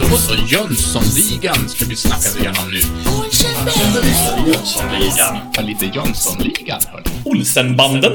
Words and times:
Då 0.00 0.16
så, 0.16 0.34
Jönssonligan 0.34 1.68
ska 1.68 1.84
vi 1.84 1.96
snacka 1.96 2.38
igenom 2.38 2.70
nu. 2.70 2.80
Jönssonligan. 4.46 5.66
Lite 5.66 5.86
Jönssonligan, 5.86 6.80
hörni. 6.88 7.04
Olsenbanden. 7.24 8.12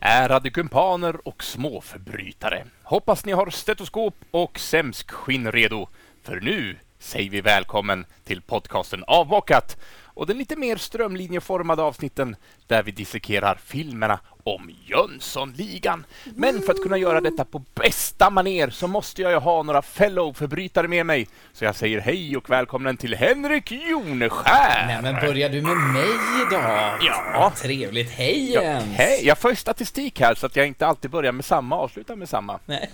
Ärade 0.00 0.50
kumpaner 0.50 1.28
och 1.28 1.44
småförbrytare. 1.44 2.64
Hoppas 2.82 3.24
ni 3.24 3.32
har 3.32 3.50
stetoskop 3.50 4.14
och 4.30 4.60
sämskskinn 4.60 5.52
redo. 5.52 5.88
För 6.22 6.40
nu 6.40 6.76
säger 6.98 7.30
vi 7.30 7.40
välkommen 7.40 8.04
till 8.24 8.42
podcasten 8.42 9.04
Avbockat 9.06 9.76
och 10.04 10.26
den 10.26 10.38
lite 10.38 10.56
mer 10.56 10.76
strömlinjeformade 10.76 11.82
avsnitten 11.82 12.36
där 12.66 12.82
vi 12.82 12.92
dissekerar 12.92 13.58
filmerna 13.64 14.20
om 14.54 14.70
Jönssonligan. 14.86 16.04
Men 16.36 16.62
för 16.62 16.72
att 16.72 16.82
kunna 16.82 16.98
göra 16.98 17.20
detta 17.20 17.44
på 17.44 17.62
bästa 17.74 18.30
maner 18.30 18.70
så 18.70 18.86
måste 18.88 19.22
jag 19.22 19.30
ju 19.32 19.38
ha 19.38 19.62
några 19.62 19.82
fellow-förbrytare 19.82 20.88
med 20.88 21.06
mig. 21.06 21.28
Så 21.52 21.64
jag 21.64 21.76
säger 21.76 22.00
hej 22.00 22.36
och 22.36 22.50
välkommen 22.50 22.96
till 22.96 23.14
Henrik 23.14 23.72
Joneskär! 23.72 24.86
Nej, 24.86 24.98
men 25.02 25.14
börjar 25.14 25.48
du 25.48 25.62
med 25.62 25.76
mig 25.76 26.08
idag? 26.48 26.98
Ja. 27.00 27.52
Trevligt. 27.56 28.10
Hej 28.10 28.52
Ja, 28.52 28.62
Jens! 28.62 28.84
hej, 28.96 29.20
jag 29.26 29.38
får 29.38 29.54
statistik 29.54 30.20
här 30.20 30.34
så 30.34 30.46
att 30.46 30.56
jag 30.56 30.66
inte 30.66 30.86
alltid 30.86 31.10
börjar 31.10 31.32
med 31.32 31.44
samma 31.44 31.76
och 31.76 31.82
avslutar 31.82 32.16
med 32.16 32.28
samma. 32.28 32.58
Nej. 32.66 32.90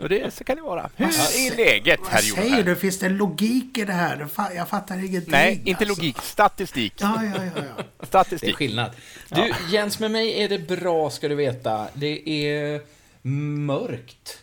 Och 0.00 0.08
det, 0.08 0.34
så 0.34 0.44
kan 0.44 0.56
det 0.56 0.62
vara. 0.62 0.90
Hur 0.96 1.06
är 1.06 1.56
läget, 1.56 2.00
herr 2.08 2.12
Vad 2.14 2.22
säger 2.22 2.42
Joneskär? 2.48 2.62
du? 2.64 2.76
Finns 2.76 2.98
det 2.98 3.08
logik 3.08 3.78
i 3.78 3.84
det 3.84 3.92
här? 3.92 4.26
Jag 4.56 4.68
fattar 4.68 4.96
ingenting. 5.04 5.30
Nej, 5.32 5.62
inte 5.64 5.84
alltså. 5.84 6.02
logik. 6.02 6.16
Statistik. 6.22 6.94
Ja, 6.96 7.20
ja, 7.24 7.40
ja. 7.44 7.50
ja. 7.76 7.82
Det 7.98 8.02
är 8.02 8.06
Statistik. 8.06 8.56
skillnad. 8.56 8.90
Du, 9.28 9.52
Jens, 9.70 9.98
med 9.98 10.10
mig 10.10 10.42
är 10.44 10.48
det 10.48 10.58
bra, 10.58 10.95
ska 11.12 11.28
du 11.28 11.34
veta. 11.34 11.88
Det 11.94 12.28
är 12.48 12.80
mörkt 13.28 14.38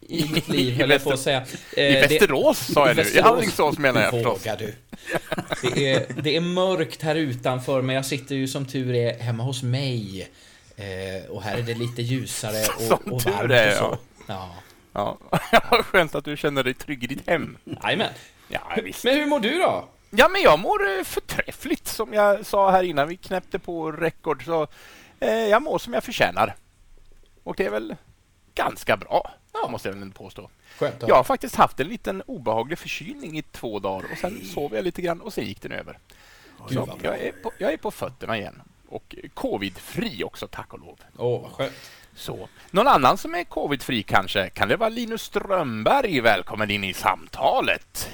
i 0.00 0.28
mitt 0.32 0.48
liv, 0.48 0.74
höll 0.80 0.90
jag 0.90 1.04
på 1.04 1.10
att 1.10 1.20
säga. 1.20 1.40
I 1.76 1.86
Eh, 1.86 1.92
det- 1.92 2.00
Västerås 2.08 2.58
sa 2.72 2.86
jag 2.88 2.96
nu. 2.96 3.02
I. 3.02 3.20
Alingsås 3.20 3.78
menar 3.78 4.02
jag 4.02 4.10
förstås. 4.10 4.42
Du? 4.58 4.74
Det 5.74 5.92
är, 5.92 6.06
det 6.22 6.36
är 6.36 6.40
mörkt 6.40 7.02
här 7.02 7.14
utanför, 7.14 7.82
men 7.82 7.94
jag 7.96 8.06
sitter 8.06 8.34
ju 8.34 8.48
som 8.48 8.66
tur 8.66 8.94
är 8.94 9.18
hemma 9.18 9.42
hos 9.42 9.62
mig. 9.62 10.28
Eh, 10.76 11.30
och 11.30 11.42
här 11.42 11.58
är 11.58 11.62
det 11.62 11.74
lite 11.74 12.02
ljusare 12.02 12.66
och, 12.90 13.12
och 13.12 13.22
varmt 13.22 13.50
är, 13.52 13.68
och 13.70 13.76
så. 13.78 13.98
Ja. 14.26 14.54
Ja, 14.92 15.18
ja, 15.52 15.60
skönt 15.82 16.14
att 16.14 16.24
du 16.24 16.36
känner 16.36 16.64
dig 16.64 16.74
trygg 16.74 17.04
i 17.04 17.06
ditt 17.06 17.28
hem. 17.28 17.56
Jajamän. 17.82 18.12
Ja, 18.48 18.60
visst. 18.84 19.04
Men 19.04 19.14
hur 19.14 19.26
mår 19.26 19.40
du 19.40 19.58
då? 19.58 19.88
Ja, 20.10 20.28
men 20.28 20.42
jag 20.42 20.58
mår 20.58 20.98
eh, 20.98 21.04
förträffligt 21.04 21.88
som 21.88 22.14
jag 22.14 22.46
sa 22.46 22.70
här 22.70 22.82
innan 22.82 23.08
vi 23.08 23.16
knäppte 23.16 23.58
på 23.58 23.92
rekord. 23.92 24.44
Så 24.44 24.66
jag 25.20 25.62
mår 25.62 25.78
som 25.78 25.92
jag 25.92 26.04
förtjänar. 26.04 26.56
Och 27.42 27.54
det 27.56 27.66
är 27.66 27.70
väl 27.70 27.96
ganska 28.54 28.96
bra, 28.96 29.30
ja. 29.52 29.68
måste 29.68 29.88
jag 29.88 29.96
väl 29.96 30.12
påstå. 30.12 30.50
Skönt 30.78 30.94
Jag 31.08 31.16
har 31.16 31.24
faktiskt 31.24 31.54
haft 31.54 31.80
en 31.80 31.88
liten 31.88 32.22
obehaglig 32.26 32.78
förkylning 32.78 33.38
i 33.38 33.42
två 33.42 33.78
dagar 33.78 34.06
och 34.12 34.18
sen 34.18 34.44
sov 34.44 34.74
jag 34.74 34.84
lite 34.84 35.02
grann 35.02 35.20
och 35.20 35.32
sen 35.32 35.44
gick 35.44 35.62
den 35.62 35.72
över. 35.72 35.98
Gud, 36.68 36.78
Så 36.78 36.98
jag, 37.02 37.20
är 37.20 37.32
på, 37.32 37.52
jag 37.58 37.72
är 37.72 37.76
på 37.76 37.90
fötterna 37.90 38.38
igen. 38.38 38.62
Och 38.88 39.14
covid-fri 39.34 40.24
också, 40.24 40.48
tack 40.48 40.72
och 40.72 40.80
lov. 40.80 40.98
Åh, 41.16 41.42
vad 41.42 41.52
skönt. 41.52 41.74
Så. 42.14 42.48
Någon 42.70 42.86
annan 42.86 43.18
som 43.18 43.34
är 43.34 43.44
covid-fri 43.44 44.02
kanske? 44.02 44.50
Kan 44.50 44.68
det 44.68 44.76
vara 44.76 44.88
Linus 44.88 45.22
Strömberg? 45.22 46.20
Välkommen 46.20 46.70
in 46.70 46.84
i 46.84 46.94
samtalet. 46.94 48.10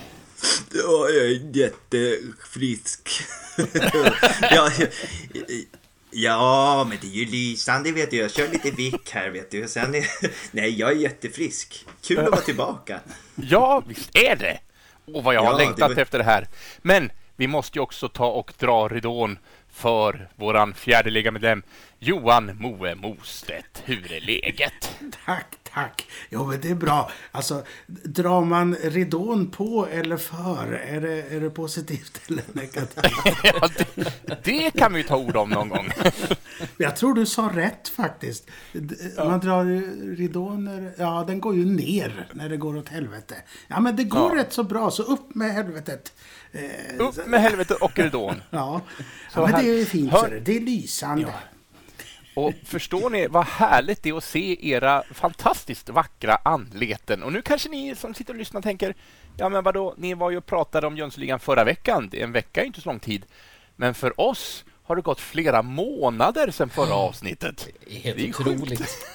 Ja, 0.72 1.08
jag 1.08 1.26
är 1.26 1.56
jättefrisk. 1.56 3.08
ja, 4.50 4.70
ja, 6.12 6.86
men 6.88 6.98
det 7.00 7.06
är 7.06 7.10
ju 7.10 7.24
lysande 7.26 7.92
vet 7.92 8.10
du. 8.10 8.16
Jag 8.16 8.30
kör 8.30 8.48
lite 8.48 8.70
vick 8.70 9.10
här 9.10 9.30
vet 9.30 9.50
du. 9.50 9.68
Sen 9.68 9.94
är, 9.94 10.06
nej, 10.56 10.78
jag 10.80 10.90
är 10.90 10.96
jättefrisk. 10.96 11.86
Kul 12.02 12.18
att 12.18 12.30
vara 12.30 12.40
tillbaka. 12.40 13.00
Ja, 13.34 13.82
visst 13.86 14.16
är 14.16 14.36
det. 14.36 14.58
Åh, 15.06 15.24
vad 15.24 15.34
jag 15.34 15.40
har 15.40 15.52
Ja, 15.52 15.56
det 15.58 15.64
längtat 15.64 15.90
var- 15.96 16.02
efter 16.02 16.18
det 16.18 16.24
här. 16.24 16.48
Men 16.82 17.10
vi 17.36 17.46
måste 17.46 17.78
ju 17.78 17.82
också 17.82 18.08
ta 18.08 18.26
och 18.26 18.52
dra 18.58 18.88
ridån 18.88 19.38
för 19.72 20.28
våran 20.36 20.74
fjärde 20.74 21.10
ligamedlem 21.10 21.62
Johan 21.98 22.56
Moe 22.60 22.94
Mostedt. 22.94 23.82
Hur 23.84 24.12
är 24.12 24.20
läget? 24.20 24.96
Tack, 25.26 25.46
tack. 25.74 26.06
Jo, 26.30 26.46
men 26.46 26.60
det 26.60 26.70
är 26.70 26.74
bra. 26.74 27.10
Alltså, 27.32 27.62
drar 27.86 28.44
man 28.44 28.74
ridån 28.74 29.50
på 29.50 29.86
eller 29.92 30.16
för? 30.16 30.72
Är 30.86 31.00
det, 31.00 31.22
är 31.22 31.40
det 31.40 31.50
positivt 31.50 32.20
eller 32.28 32.42
negativt? 32.52 33.06
ja, 33.44 33.68
det, 33.96 34.38
det 34.44 34.70
kan 34.70 34.92
vi 34.94 35.04
ta 35.04 35.16
ord 35.16 35.36
om 35.36 35.50
någon 35.50 35.68
gång. 35.68 35.88
Jag 36.76 36.96
tror 36.96 37.14
du 37.14 37.26
sa 37.26 37.50
rätt 37.54 37.88
faktiskt. 37.88 38.46
Man 39.16 39.40
drar 39.40 39.64
ju 39.64 40.14
ridån, 40.16 40.90
ja 40.98 41.24
den 41.26 41.40
går 41.40 41.54
ju 41.56 41.64
ner 41.64 42.28
när 42.32 42.48
det 42.48 42.56
går 42.56 42.76
åt 42.76 42.88
helvete. 42.88 43.34
Ja 43.68 43.80
men 43.80 43.96
det 43.96 44.04
går 44.04 44.36
Ja. 44.36 44.42
rätt 44.42 44.52
så 44.52 44.62
bra, 44.62 44.90
så 44.90 45.02
upp 45.02 45.34
med 45.34 45.54
helvetet. 45.54 46.12
Eh, 46.52 46.60
Upp 47.06 47.26
med 47.26 47.40
helvete 47.42 47.74
och 47.74 47.98
ridån. 47.98 48.42
Ja, 48.50 48.80
ja 49.34 49.46
men 49.46 49.64
det 49.64 49.80
är 49.80 49.84
fint. 49.84 50.12
hör-. 50.12 50.42
Det 50.44 50.56
är 50.56 50.60
lysande. 50.60 51.34
Och 52.34 52.52
förstår 52.64 53.10
ni 53.10 53.26
vad 53.26 53.44
härligt 53.46 54.02
det 54.02 54.08
är 54.10 54.14
att 54.16 54.24
se 54.24 54.68
era 54.70 55.02
fantastiskt 55.14 55.88
vackra 55.88 56.38
anleten? 56.44 57.22
Och 57.22 57.32
nu 57.32 57.42
kanske 57.42 57.68
ni 57.68 57.94
som 57.94 58.14
sitter 58.14 58.32
och 58.32 58.38
lyssnar 58.38 58.62
tänker, 58.62 58.94
ja 59.36 59.48
men 59.48 59.64
vadå, 59.64 59.94
ni 59.98 60.14
var 60.14 60.30
ju 60.30 60.36
och 60.36 60.46
pratade 60.46 60.86
om 60.86 60.96
Jönssonligan 60.96 61.40
förra 61.40 61.64
veckan. 61.64 62.08
Det- 62.10 62.22
En 62.22 62.32
vecka 62.32 62.60
är 62.62 62.64
inte 62.66 62.80
så 62.80 62.88
lång 62.88 63.00
tid. 63.00 63.24
Men 63.76 63.94
för 63.94 64.20
oss 64.20 64.64
har 64.82 64.96
det 64.96 65.02
gått 65.02 65.20
flera 65.20 65.62
månader 65.62 66.50
sedan 66.50 66.70
förra 66.70 66.94
avsnittet. 66.94 67.68
Det 67.86 67.96
är 67.96 68.00
helt 68.00 68.16
Det 68.16 68.28
är 68.28 68.32
sjukt. 68.32 68.48
otroligt. 68.62 69.06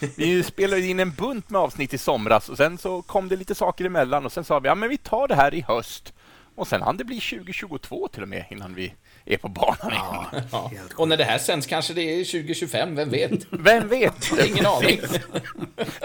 Vi 0.16 0.42
spelade 0.42 0.86
in 0.86 1.00
en 1.00 1.10
bunt 1.10 1.50
med 1.50 1.60
avsnitt 1.60 1.94
i 1.94 1.98
somras 1.98 2.48
och 2.48 2.56
sen 2.56 2.78
så 2.78 3.02
kom 3.02 3.28
det 3.28 3.36
lite 3.36 3.54
saker 3.54 3.84
emellan 3.84 4.26
och 4.26 4.32
sen 4.32 4.44
sa 4.44 4.58
vi, 4.58 4.68
ja 4.68 4.74
men 4.74 4.88
vi 4.88 4.96
tar 4.98 5.28
det 5.28 5.34
här 5.34 5.54
i 5.54 5.60
höst. 5.60 6.12
Och 6.54 6.68
sen 6.68 6.82
hann 6.82 6.96
det 6.96 7.04
bli 7.04 7.20
2022 7.20 8.08
till 8.08 8.22
och 8.22 8.28
med 8.28 8.44
innan 8.50 8.74
vi 8.74 8.94
är 9.26 9.36
på 9.36 9.48
banan 9.48 9.90
igen. 9.92 10.44
Ja. 10.52 10.70
Och 10.96 11.08
när 11.08 11.16
det 11.16 11.24
här 11.24 11.38
sänds 11.38 11.66
kanske 11.66 11.94
det 11.94 12.02
är 12.02 12.24
2025, 12.24 12.94
vem 12.96 13.10
vet? 13.10 13.46
Vem 13.50 13.88
vet? 13.88 14.32
Ingen 14.46 14.66
aning. 14.66 15.00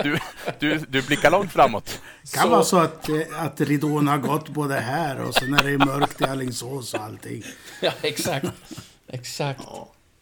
Du, 0.03 0.17
du, 0.59 0.77
du 0.77 1.01
blickar 1.01 1.31
långt 1.31 1.51
framåt. 1.51 2.01
Det 2.21 2.37
kan 2.37 2.49
vara 2.49 2.63
så 2.63 2.77
att, 2.77 3.09
eh, 3.09 3.15
att 3.45 3.61
ridån 3.61 4.07
har 4.07 4.17
gått 4.17 4.49
både 4.49 4.75
här 4.75 5.21
och 5.21 5.35
sen 5.35 5.53
är 5.53 5.63
det 5.63 5.85
mörkt 5.85 6.21
i 6.21 6.23
Alingsås 6.23 6.93
och 6.93 7.01
allting. 7.03 7.43
Ja, 7.81 7.91
exakt. 8.01 8.47
Exakt. 9.07 9.61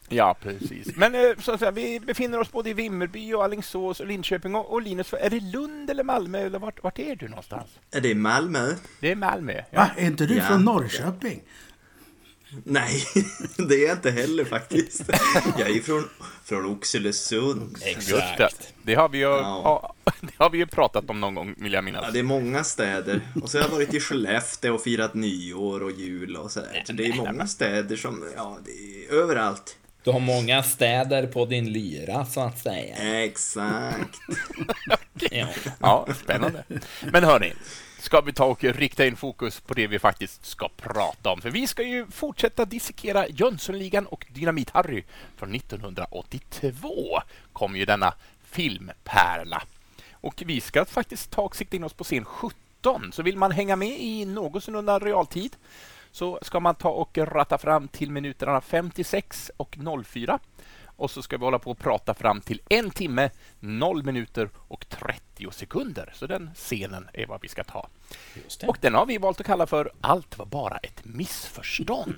Ja, 0.10 0.36
precis. 0.42 0.96
Men 0.96 1.16
eh, 1.16 1.22
så 1.40 1.52
att 1.52 1.60
säga, 1.60 1.72
vi 1.72 2.00
befinner 2.00 2.40
oss 2.40 2.52
både 2.52 2.70
i 2.70 2.74
Vimmerby 2.74 3.34
och 3.34 3.44
Alingsås 3.44 4.00
och 4.00 4.08
Linköping 4.08 4.56
och, 4.56 4.72
och 4.74 4.82
Linus, 4.82 5.14
är 5.14 5.30
det 5.30 5.40
Lund 5.40 5.90
eller 5.90 6.04
Malmö 6.04 6.40
eller 6.40 6.60
vart, 6.60 6.84
vart 6.84 7.00
är 7.00 7.16
du 7.16 7.28
någonstans? 7.28 7.66
Är 7.92 8.02
det 8.02 8.16
Malmö? 8.16 8.74
Det 9.02 9.12
är 9.12 9.16
Malmö. 9.16 9.54
Ja. 9.54 9.80
Va, 9.80 9.90
är 9.98 10.06
inte 10.06 10.26
du 10.26 10.36
Ja. 10.36 10.44
från 10.44 10.66
Norrköping? 10.66 11.42
Nej, 12.64 13.04
det 13.58 13.76
är 13.76 13.88
jag 13.88 13.98
inte 13.98 14.12
heller 14.12 14.46
faktiskt. 14.46 15.02
Jag 15.58 15.70
är 15.70 15.82
från, 15.82 16.10
från 16.44 16.66
Oxelösund. 16.66 17.78
Just 17.86 18.38
det. 18.38 18.50
Det 18.84 18.96
har, 18.96 19.10
vi 19.10 19.18
ju, 19.18 19.24
Ja. 19.24 19.94
ja, 20.06 20.12
det 20.22 20.34
har 20.38 20.50
vi 20.50 20.58
ju 20.58 20.66
pratat 20.68 21.10
om 21.10 21.20
någon 21.20 21.36
gång, 21.36 21.56
vill 21.58 21.74
jag 21.74 21.84
minnas. 21.84 22.04
Ja, 22.06 22.12
det 22.12 22.20
är 22.20 22.24
många 22.24 22.64
städer. 22.64 23.22
Och 23.42 23.50
så 23.50 23.58
har 23.58 23.64
jag 23.66 23.72
varit 23.72 23.94
i 23.94 24.00
Skellefteå 24.00 24.74
och 24.76 24.82
firat 24.84 25.14
nyår 25.14 25.84
och 25.84 25.92
jul 25.92 26.36
och 26.36 26.52
sådär. 26.52 26.84
Så 26.88 26.94
det 26.94 27.06
är 27.06 27.14
många 27.14 27.48
städer 27.48 27.96
som, 27.96 28.26
ja, 28.36 28.58
det 28.66 28.72
är 28.72 29.14
överallt. 29.22 29.78
Du 30.04 30.12
har 30.12 30.20
många 30.20 30.64
städer 30.64 31.28
på 31.28 31.46
din 31.46 31.74
lyra, 31.74 32.26
så 32.26 32.42
att 32.42 32.60
säga. 32.60 33.24
Exakt. 33.24 34.18
Ja. 35.32 35.48
Ja, 35.80 36.08
spännande. 36.24 36.64
Men 37.12 37.24
hörni, 37.24 37.54
ska 38.08 38.22
vi 38.22 38.34
ta 38.34 38.46
och 38.46 38.64
rikta 38.64 39.06
in 39.06 39.16
fokus 39.16 39.60
på 39.60 39.74
det 39.74 39.88
vi 39.88 40.00
faktiskt 40.00 40.46
ska 40.46 40.70
prata 40.78 41.30
om? 41.30 41.42
För 41.42 41.50
vi 41.50 41.68
ska 41.68 41.84
ju 41.84 42.06
fortsätta 42.12 42.66
dissekera 42.66 43.28
Jönssonligan 43.28 44.08
och 44.08 44.26
Dynamit-Harry 44.34 45.04
från 45.36 45.56
1982 45.56 47.20
kom 47.54 47.76
ju 47.76 47.86
denna 47.86 48.14
filmpärla. 48.44 49.64
Och 50.12 50.44
vi 50.46 50.62
ska 50.62 50.86
faktiskt 50.86 51.32
ta 51.32 51.42
och 51.42 51.56
sikta 51.56 51.76
in 51.76 51.84
oss 51.84 51.94
på 51.94 52.04
scen 52.04 52.26
17. 52.26 53.12
Så 53.12 53.24
vill 53.24 53.38
man 53.38 53.52
hänga 53.52 53.76
med 53.76 54.00
i 54.00 54.26
någorlunda 54.26 55.00
realtid 55.00 55.56
så 56.12 56.40
ska 56.42 56.60
man 56.60 56.76
ta 56.76 56.90
och 56.90 57.18
ratta 57.18 57.58
fram 57.58 57.88
till 57.88 58.12
minuterna 58.12 58.62
56 58.62 59.52
och 59.58 59.78
04. 60.06 60.40
Och 60.98 61.12
så 61.12 61.22
ska 61.22 61.38
vi 61.38 61.44
hålla 61.46 61.60
på 61.60 61.72
och 61.72 61.80
prata 61.80 62.14
fram 62.14 62.42
till 62.42 62.62
en 62.70 62.92
timme, 62.92 63.30
0 63.60 64.04
minuter 64.04 64.50
och 64.56 64.90
30 64.90 65.52
sekunder. 65.52 66.12
Så 66.16 66.28
den 66.28 66.50
scenen 66.56 67.08
är 67.14 67.26
vad 67.28 67.42
vi 67.42 67.48
ska 67.48 67.64
ta. 67.64 67.88
Just 68.44 68.62
det. 68.62 68.68
Och 68.68 68.78
den 68.82 68.94
har 68.94 69.06
vi 69.06 69.18
valt 69.18 69.40
att 69.40 69.46
kalla 69.46 69.68
för 69.68 69.92
Allt 70.02 70.38
var 70.38 70.46
bara 70.46 70.78
ett 70.78 71.06
missförstånd. 71.06 72.16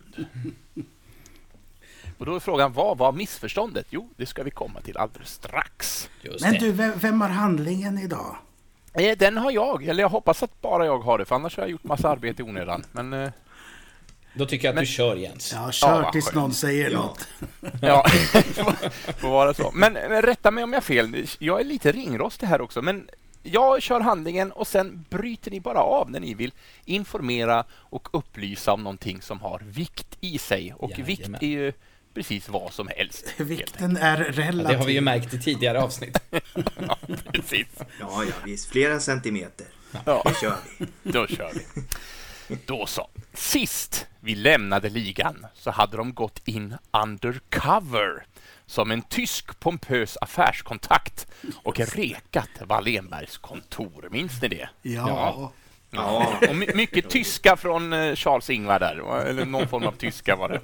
Och 2.17 2.25
då 2.25 2.35
är 2.35 2.39
frågan, 2.39 2.73
vad 2.73 2.97
var 2.97 3.11
missförståndet? 3.11 3.87
Jo, 3.89 4.09
det 4.17 4.25
ska 4.25 4.43
vi 4.43 4.51
komma 4.51 4.81
till 4.81 4.97
alldeles 4.97 5.29
strax. 5.29 6.09
Just 6.21 6.41
Men 6.41 6.53
det. 6.53 6.59
du, 6.59 6.71
vem, 6.71 6.93
vem 6.99 7.21
har 7.21 7.29
handlingen 7.29 7.97
idag? 7.97 8.35
Eh, 8.93 9.17
Den 9.17 9.37
har 9.37 9.51
jag, 9.51 9.83
eller 9.83 10.03
jag 10.03 10.09
hoppas 10.09 10.43
att 10.43 10.61
bara 10.61 10.85
jag 10.85 10.99
har 10.99 11.17
det, 11.17 11.25
för 11.25 11.35
annars 11.35 11.57
har 11.57 11.63
jag 11.63 11.69
gjort 11.71 11.83
massa 11.83 12.09
arbete 12.09 12.41
i 12.41 12.45
onödan. 12.45 12.83
Men 12.91 13.13
eh, 13.13 13.31
Då 14.33 14.45
tycker 14.45 14.67
jag 14.67 14.73
att 14.75 14.79
du 14.79 14.85
kör 14.85 15.15
Jens. 15.15 15.51
Ja, 15.53 15.61
Ja, 15.65 15.71
kör 15.71 16.01
vad 16.01 16.11
tills 16.11 16.25
skönt. 16.25 16.35
någon 16.35 16.53
säger 16.53 16.91
Ja. 16.91 16.97
något. 16.99 17.27
Ja, 17.81 18.05
får 19.17 19.29
vara 19.29 19.53
så. 19.53 19.71
Men, 19.73 19.93
men 19.93 20.21
rätta 20.21 20.51
mig 20.51 20.63
om 20.63 20.73
jag 20.73 20.77
har 20.77 20.81
fel. 20.85 21.25
Jag 21.39 21.59
är 21.61 21.65
lite 21.65 21.91
ringrostig 21.91 22.47
här 22.47 22.61
också, 22.61 22.81
men 22.81 23.09
jag 23.43 23.81
kör 23.81 23.99
handlingen 23.99 24.51
och 24.51 24.67
sen 24.67 25.05
bryter 25.09 25.51
ni 25.51 25.59
bara 25.59 25.79
av 25.79 26.11
när 26.11 26.19
ni 26.19 26.33
vill 26.33 26.51
informera 26.85 27.63
och 27.71 28.07
upplysa 28.11 28.73
om 28.73 28.83
någonting 28.83 29.21
som 29.21 29.39
har 29.41 29.61
vikt 29.65 30.17
i 30.21 30.37
sig. 30.37 30.73
Och 30.77 30.89
Jajamän. 30.91 31.05
vikt 31.07 31.29
är 31.43 31.47
ju 31.47 31.73
precis 32.13 32.49
vad 32.49 32.73
som 32.73 32.87
helst. 32.97 33.33
Vikten 33.37 33.97
är 33.97 34.17
Ja, 34.19 34.31
relativ. 34.31 34.67
det 34.67 34.75
har 34.77 34.85
vi 34.85 34.93
ju 34.93 35.01
märkt 35.01 35.33
i 35.33 35.39
tidigare 35.41 35.81
avsnitt. 35.83 36.19
Ja, 36.87 36.97
precis. 37.33 37.67
Ja, 37.99 38.23
ja, 38.23 38.33
visst. 38.45 38.69
Flera 38.71 38.99
centimeter. 38.99 39.67
Ja. 40.05 40.21
Då 40.25 40.33
kör 40.41 40.55
vi. 40.77 40.85
Då 41.11 41.27
kör 41.27 41.51
vi. 41.53 41.81
Då 42.65 42.85
så. 42.85 43.09
Sist 43.33 44.07
vi 44.19 44.35
lämnade 44.35 44.89
ligan 44.89 45.45
så 45.55 45.71
hade 45.71 45.97
de 45.97 46.13
gått 46.13 46.47
in 46.47 46.75
undercover 47.03 48.25
som 48.65 48.91
en 48.91 49.01
tysk 49.01 49.59
pompös 49.59 50.17
affärskontakt 50.21 51.27
och 51.63 51.79
rekat 51.79 52.49
Wallenbergs 52.61 53.37
kontor. 53.37 54.07
Minns 54.11 54.41
ni 54.41 54.47
det? 54.47 54.69
Ja. 54.81 55.51
Ja. 55.91 56.33
Och 56.49 56.55
my- 56.55 56.73
mycket 56.75 57.09
tyska 57.09 57.57
från 57.57 57.93
eh, 57.93 58.15
Charles-Ingvar 58.15 58.79
där, 58.79 59.21
eller 59.25 59.45
någon 59.45 59.67
form 59.67 59.83
av 59.83 59.91
tyska 59.91 60.35
var 60.35 60.49
det. 60.49 60.61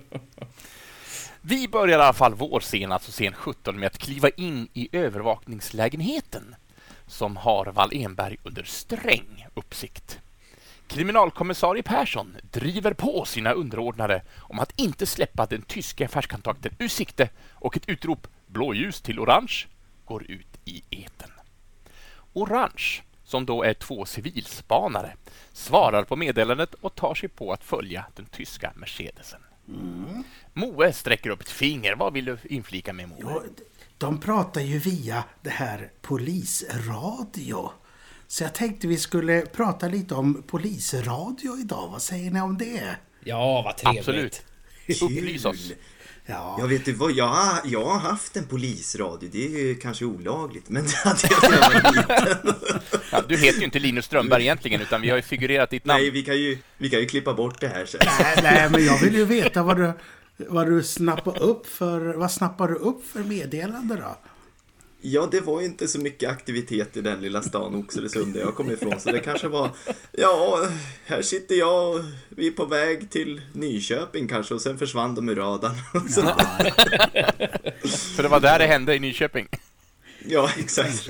Vi 1.42 1.68
börjar 1.68 2.00
i 2.00 2.02
alla 2.02 2.14
fall 2.14 2.34
vår 2.34 2.60
scen, 2.60 2.92
alltså 2.92 3.12
scen 3.12 3.34
17, 3.34 3.80
med 3.80 3.88
att 3.88 3.98
kliva 3.98 4.30
in 4.30 4.68
i 4.74 4.90
övervakningslägenheten 4.92 6.56
som 7.08 7.38
har 7.38 7.66
Wallenberg 7.66 8.38
under 8.44 8.64
sträng 8.64 9.48
uppsikt. 9.54 10.20
Kriminalkommissarie 10.88 11.84
Persson 11.84 12.36
driver 12.52 12.94
på 12.94 13.26
sina 13.26 13.52
underordnade 13.52 14.22
om 14.38 14.60
att 14.60 14.80
inte 14.80 15.06
släppa 15.06 15.46
den 15.46 15.62
tyska 15.62 16.06
affärskontakten 16.06 16.76
ur 16.80 16.88
sikte 16.88 17.30
och 17.54 17.78
ett 17.78 17.90
utrop 17.90 18.28
”blåljus 18.48 19.02
till 19.02 19.20
orange” 19.20 19.68
går 20.06 20.24
ut 20.24 20.60
i 20.66 20.84
eten. 20.90 21.32
Orange, 22.34 23.02
som 23.24 23.46
då 23.46 23.64
är 23.64 23.74
två 23.74 24.06
civilspanare, 24.06 25.14
svarar 25.54 26.04
på 26.04 26.16
meddelandet 26.16 26.74
och 26.74 26.96
tar 26.96 27.16
sig 27.16 27.30
på 27.30 27.54
att 27.54 27.64
följa 27.64 28.06
den 28.16 28.26
tyska 28.26 28.74
Mercedesen. 28.76 29.42
Moe 30.54 30.94
sträcker 30.94 31.30
upp 31.30 31.42
ett 31.42 31.50
finger. 31.50 31.96
Vad 31.96 32.14
vill 32.14 32.26
du 32.26 32.38
inflika 32.44 32.94
med 32.94 33.10
Moe? 33.10 33.18
Jo, 33.22 33.42
De 33.98 34.20
pratar 34.20 34.62
ju 34.62 34.80
via 34.80 35.24
det 35.42 35.50
här 35.50 35.92
polisradio. 36.02 37.72
Så 38.28 38.44
jag 38.44 38.54
tänkte 38.54 38.88
vi 38.88 38.98
skulle 38.98 39.42
prata 39.42 39.88
lite 39.88 40.14
om 40.16 40.44
polisradio 40.48 41.58
idag. 41.60 41.90
Vad 41.92 42.02
säger 42.02 42.32
ni 42.32 42.42
om 42.42 42.58
det? 42.58 42.96
Ja, 43.24 43.62
vad 43.66 43.78
trevligt. 43.78 44.00
Absolut. 44.00 44.42
Upplys 45.02 45.46
oss. 45.46 45.72
Ja, 46.26 46.56
Jag 46.60 46.68
vet 46.68 46.86
du 46.86 46.94
vad, 46.94 47.12
jag 47.12 47.28
har, 47.28 47.62
jag 47.66 47.86
har 47.86 48.00
haft 48.00 48.38
en 48.38 48.48
polisradio. 48.48 49.30
Det 49.32 49.46
är 49.46 49.50
ju 49.50 49.76
kanske 49.76 50.06
olagligt, 50.06 50.70
men 50.70 50.84
det 50.86 50.96
hade 50.96 51.20
jag 51.30 51.52
när 51.52 51.58
jag 51.62 51.84
var 51.84 51.92
liten. 51.94 52.54
Ja, 53.12 53.22
du 53.28 53.38
heter 53.38 53.60
ju 53.60 53.66
inte 53.66 53.80
Linus 53.80 54.06
Strömberg 54.06 54.42
egentligen, 54.44 54.82
utan 54.82 55.02
vi 55.02 55.10
har 55.10 55.18
ju 55.18 55.22
figurerat 55.22 55.70
ditt 55.70 55.86
namn. 55.86 56.02
Nej, 56.02 56.10
vi 56.12 56.24
kan, 56.24 56.36
ju, 56.38 56.58
vi 56.78 56.90
kan 56.90 57.00
ju 57.00 57.06
klippa 57.06 57.34
bort 57.34 57.62
det 57.62 57.68
här 57.68 57.86
sen. 57.86 58.00
nej, 58.20 58.40
nej, 58.44 58.70
men 58.72 58.86
jag 58.86 59.00
vill 59.00 59.16
ju 59.16 59.26
veta 59.26 59.64
vad 59.64 59.78
du, 59.78 59.92
vad 60.38 60.68
du 60.68 60.84
snappar 60.84 61.42
upp 61.42 61.68
för, 61.68 62.14
vad 62.14 62.32
snappar 62.32 62.68
du 62.68 62.76
upp 62.76 63.08
för 63.08 63.20
meddelande 63.20 63.96
då? 63.96 64.18
Ja, 65.08 65.28
det 65.32 65.42
var 65.42 65.60
ju 65.60 65.66
inte 65.66 65.88
så 65.88 66.00
mycket 66.00 66.30
aktivitet 66.30 66.98
i 66.98 67.02
den 67.02 67.22
lilla 67.22 67.42
stan 67.42 67.76
Oxelösund 67.76 68.34
där 68.34 68.42
jag 68.42 68.56
kom 68.56 68.72
ifrån. 68.72 69.00
Så 69.00 69.12
det 69.12 69.20
kanske 69.20 69.48
var, 69.48 69.70
ja, 70.12 70.68
här 71.06 71.22
sitter 71.22 71.56
jag 71.56 71.96
och 71.96 72.02
vi 72.30 72.48
är 72.48 72.52
på 72.52 72.66
väg 72.66 73.10
till 73.10 73.42
Nyköping 73.54 74.28
kanske 74.28 74.54
och 74.54 74.62
sen 74.62 74.78
försvann 74.78 75.16
de 75.16 75.30
ur 75.30 75.36
radarn. 75.36 75.76
För 78.16 78.24
det 78.24 78.30
var 78.30 78.40
där 78.40 78.60
det 78.60 78.68
hände 78.68 78.96
i 78.96 79.00
Nyköping. 79.00 79.48
Ja, 80.28 80.50
exakt. 80.58 81.10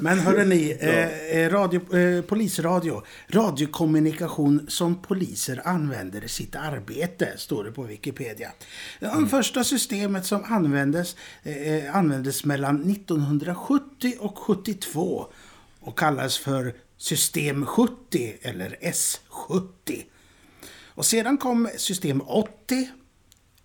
Men 0.00 0.18
hörrni, 0.18 0.76
eh, 0.80 1.38
eh, 1.38 1.50
radio, 1.50 1.96
eh, 1.96 2.22
polisradio. 2.22 3.02
Radiokommunikation 3.28 4.66
som 4.68 5.02
poliser 5.02 5.62
använder 5.64 6.24
i 6.24 6.28
sitt 6.28 6.56
arbete, 6.56 7.32
står 7.36 7.64
det 7.64 7.72
på 7.72 7.82
Wikipedia. 7.82 8.52
Det 9.00 9.26
första 9.30 9.64
systemet 9.64 10.26
som 10.26 10.44
användes, 10.44 11.16
eh, 11.42 11.96
användes 11.96 12.44
mellan 12.44 12.76
1970 12.76 14.14
och 14.18 14.38
72 14.38 15.26
och 15.80 15.98
kallades 15.98 16.38
för 16.38 16.74
System 16.96 17.66
70 17.66 18.36
eller 18.42 18.76
S70. 18.80 20.04
Och 20.86 21.06
sedan 21.06 21.38
kom 21.38 21.68
System 21.76 22.20
80, 22.20 22.88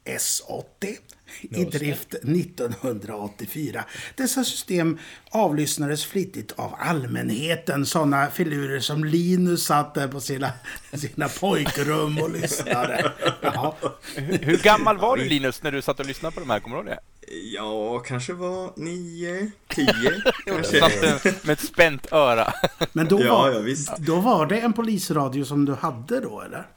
S80 0.06 0.98
i 1.42 1.66
drift 1.66 2.14
1984. 2.14 3.84
Dessa 4.16 4.44
system 4.44 4.98
avlyssnades 5.32 6.06
flitigt 6.06 6.52
av 6.56 6.76
allmänheten. 6.80 7.86
Sådana 7.86 8.28
filurer 8.28 8.80
som 8.80 9.04
Linus 9.06 9.64
satt 9.66 9.94
där 9.94 10.08
på 10.08 10.20
sina, 10.20 10.52
sina 10.94 11.28
pojkrum 11.30 12.18
och 12.22 12.30
lyssnade. 12.30 13.12
Ja. 13.42 13.76
Hur 14.16 14.58
gammal 14.64 14.98
var 14.98 15.18
du 15.18 15.26
Linus 15.26 15.64
när 15.64 15.72
du 15.72 15.82
satt 15.82 16.00
och 16.00 16.06
lyssnade 16.06 16.34
på 16.36 16.40
de 16.40 16.50
här? 16.50 16.60
Kommer 16.60 16.76
du 16.78 16.82
ihåg 16.82 16.92
det? 16.92 17.00
Ja, 17.56 18.00
kanske 18.00 18.34
var 18.34 18.74
nio, 18.76 19.52
tio 19.68 20.22
kanske. 20.46 20.80
Satt 20.80 21.44
med 21.46 21.54
ett 21.54 21.60
spänt 21.66 22.08
öra. 22.12 22.54
Men 22.94 23.08
då, 23.08 23.22
Ja, 23.24 23.38
var, 23.38 23.52
ja, 23.52 23.60
visst. 23.60 23.98
då 23.98 24.16
var 24.20 24.46
det 24.46 24.60
en 24.60 24.74
polisradio 24.74 25.44
som 25.46 25.66
du 25.66 25.74
hade 25.74 26.20
då, 26.20 26.42
eller? 26.42 26.68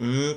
Mm. 0.00 0.34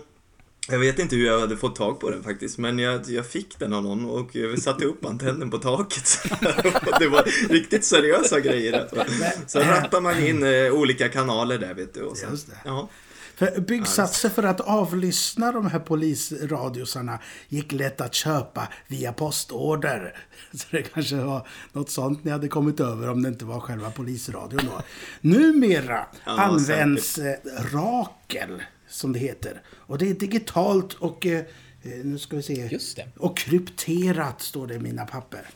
Jag 0.67 0.79
vet 0.79 0.99
inte 0.99 1.15
hur 1.15 1.25
jag 1.25 1.39
hade 1.39 1.57
fått 1.57 1.75
tag 1.75 1.99
på 1.99 2.09
den 2.09 2.23
faktiskt, 2.23 2.57
men 2.57 2.79
jag, 2.79 3.09
jag 3.09 3.25
fick 3.25 3.59
den 3.59 3.73
av 3.73 3.83
någon 3.83 4.05
och 4.05 4.35
jag 4.35 4.59
satte 4.59 4.85
upp 4.85 5.05
antennen 5.05 5.51
på 5.51 5.57
taket. 5.57 6.19
det 6.99 7.07
var 7.07 7.49
riktigt 7.49 7.85
seriösa 7.85 8.39
grejer. 8.39 8.79
Alltså. 8.79 9.05
Så 9.47 9.59
rappar 9.59 10.01
man 10.01 10.19
in 10.19 10.43
eh, 10.43 10.71
olika 10.71 11.09
kanaler 11.09 11.57
där, 11.57 11.73
vet 11.73 11.93
du. 11.93 12.01
Och 12.01 12.17
sen. 12.17 12.37
Ja. 12.65 12.89
För 13.35 13.61
byggsatser 13.61 14.29
för 14.29 14.43
att 14.43 14.59
avlyssna 14.59 15.51
de 15.51 15.67
här 15.67 15.79
polisradiosarna 15.79 17.19
gick 17.49 17.71
lätt 17.71 18.01
att 18.01 18.13
köpa 18.13 18.67
via 18.87 19.13
postorder. 19.13 20.17
Så 20.53 20.65
det 20.71 20.83
kanske 20.83 21.15
var 21.15 21.47
något 21.71 21.89
sånt 21.89 22.23
ni 22.23 22.31
hade 22.31 22.47
kommit 22.47 22.79
över 22.79 23.09
om 23.09 23.23
det 23.23 23.29
inte 23.29 23.45
var 23.45 23.59
själva 23.59 23.91
polisradion 23.91 24.61
då. 24.65 24.81
Numera 25.21 26.05
Ja, 26.25 26.31
används 26.31 27.17
eh, 27.17 27.35
Rakel, 27.73 28.61
som 28.93 29.13
det 29.13 29.19
heter. 29.19 29.61
Och 29.69 29.97
det 29.97 30.09
är 30.09 30.13
digitalt 30.13 30.93
och, 30.93 31.25
eh, 31.25 31.39
eh, 31.83 31.91
nu 32.03 32.17
ska 32.17 32.35
vi 32.35 32.43
se, 32.43 32.67
Just 32.71 32.95
det. 32.95 33.07
och 33.17 33.37
krypterat 33.37 34.41
står 34.41 34.67
det 34.67 34.73
i 34.73 34.79
mina 34.79 35.05
papper. 35.05 35.49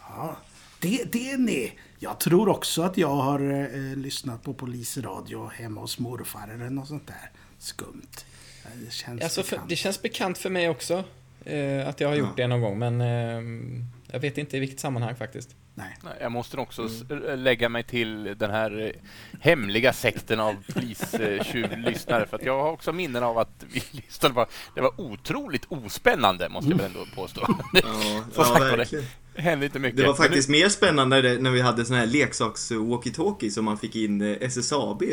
Ja, 0.00 0.36
det, 0.80 1.12
det 1.12 1.30
är 1.30 1.38
ni. 1.38 1.72
Jag 1.98 2.20
tror 2.20 2.48
också 2.48 2.82
att 2.82 2.96
jag 2.96 3.14
har 3.16 3.40
eh, 3.40 3.96
lyssnat 3.96 4.42
på 4.42 4.54
polisradio 4.54 5.48
hemma 5.54 5.80
hos 5.80 5.98
morfar 5.98 6.48
eller 6.54 6.70
något 6.70 6.88
sånt 6.88 7.06
där 7.06 7.30
skumt. 7.58 8.06
Eh, 8.64 8.70
Det 8.84 8.92
känns 8.92 9.22
Alltså, 9.22 9.42
för, 9.42 9.60
det 9.68 9.76
känns 9.76 10.02
bekant 10.02 10.38
för 10.38 10.50
mig 10.50 10.68
också. 10.68 11.04
Eh, 11.44 11.88
att 11.88 12.00
jag 12.00 12.08
har 12.08 12.14
gjort 12.16 12.28
Ja. 12.36 12.42
det 12.42 12.46
någon 12.46 12.60
gång, 12.60 12.78
men 12.78 13.00
eh, 13.00 13.74
jag 14.12 14.20
vet 14.20 14.38
inte 14.38 14.56
i 14.56 14.60
vilket 14.60 14.80
sammanhang 14.80 15.16
faktiskt. 15.16 15.54
Nej. 16.02 16.16
Jag 16.20 16.32
måste 16.32 16.56
också 16.56 16.86
s- 16.86 17.02
lägga 17.36 17.68
mig 17.68 17.82
till 17.82 18.34
den 18.38 18.50
här 18.50 18.80
eh, 18.86 18.90
hemliga 19.40 19.92
sekten 19.92 20.40
av 20.40 20.54
polistjuvlyssnare 20.74 22.26
för 22.26 22.36
att 22.36 22.44
jag 22.44 22.62
har 22.62 22.70
också 22.72 22.92
minnen 22.92 23.22
av 23.22 23.38
att 23.38 23.64
vi 23.72 23.82
lyssnade 23.90 24.34
på 24.34 24.46
Det 24.74 24.80
var 24.80 25.00
otroligt 25.00 25.64
ospännande, 25.68 26.48
måste 26.48 26.70
jag 26.70 26.76
väl 26.76 26.86
ändå 26.86 27.06
påstå. 27.14 27.40
Ja, 27.72 27.80
ja 28.36 28.44
sagt 28.44 28.60
verkligen. 28.62 29.04
det 29.36 29.42
hände 29.42 29.66
inte 29.66 29.78
mycket. 29.78 29.96
Det 29.96 30.06
var 30.06 30.14
faktiskt 30.14 30.48
mer 30.48 30.68
spännande 30.68 31.38
när 31.40 31.50
vi 31.50 31.60
hade 31.60 31.84
såna 31.84 31.98
här 31.98 32.06
leksaks 32.06 32.70
walkie-talkie 32.72 33.50
som 33.50 33.64
man 33.64 33.78
fick 33.78 33.96
in 33.96 34.20
eh, 34.20 34.36
SSAB. 34.40 35.02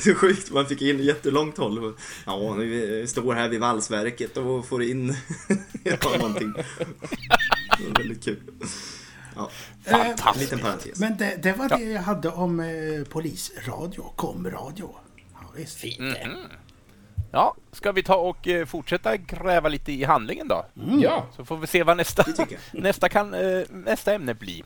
Så 0.00 0.14
sjukt, 0.14 0.50
man 0.50 0.66
fick 0.66 0.82
in 0.82 0.98
jättelångt 1.02 1.58
håll. 1.58 1.94
Ja, 2.26 2.52
vi 2.52 3.04
står 3.08 3.34
här 3.34 3.48
vid 3.48 3.60
valsverket 3.60 4.36
och 4.36 4.66
får 4.68 4.82
in 4.82 5.16
ja, 5.84 5.96
någonting. 6.18 6.52
Väldigt 7.98 8.24
kul. 8.24 8.42
Ja, 9.36 9.50
Eh, 9.84 9.92
Fantastiskt. 9.92 10.52
liten 10.52 10.58
parentes. 10.66 11.00
Men 11.00 11.16
det, 11.16 11.42
det 11.42 11.52
var 11.52 11.68
det 11.68 11.84
jag 11.84 12.02
hade 12.02 12.28
om 12.28 12.60
eh, 12.60 13.04
polisradio, 13.08 14.12
komradio. 14.16 14.94
Ja, 15.32 15.40
visst. 15.56 15.76
Fint 15.78 15.98
Mhm. 16.00 16.36
Ja, 17.32 17.54
ska 17.72 17.92
vi 17.92 18.02
ta 18.02 18.14
och 18.16 18.48
eh, 18.48 18.66
fortsätta 18.66 19.16
gräva 19.16 19.68
lite 19.68 19.92
i 19.92 20.04
handlingen 20.04 20.48
då? 20.48 20.66
Ja, 21.00 21.26
Så 21.36 21.44
får 21.44 21.56
vi 21.56 21.66
se 21.66 21.82
vad 21.82 21.96
nästa, 21.96 22.24
nästa, 22.72 23.08
kan, 23.08 23.34
eh, 23.34 23.62
nästa 23.70 24.14
ämne 24.14 24.34
bli. 24.34 24.64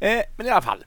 Eh, 0.00 0.20
men 0.36 0.46
i 0.46 0.50
alla 0.50 0.62
fall, 0.62 0.84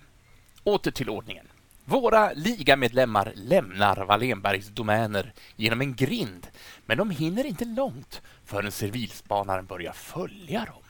åter 0.63 0.91
till 0.91 1.09
ordningen. 1.09 1.47
Våra 1.85 2.31
ligamedlemmar 2.33 3.31
lämnar 3.35 4.05
Wallenbergs 4.05 4.67
domäner 4.67 5.33
genom 5.55 5.81
en 5.81 5.95
grind, 5.95 6.47
men 6.85 6.97
de 6.97 7.09
hinner 7.09 7.43
inte 7.45 7.65
långt 7.65 8.21
förrän 8.45 8.71
civilspanaren 8.71 9.65
börjar 9.65 9.93
följa 9.93 10.59
dem. 10.65 10.83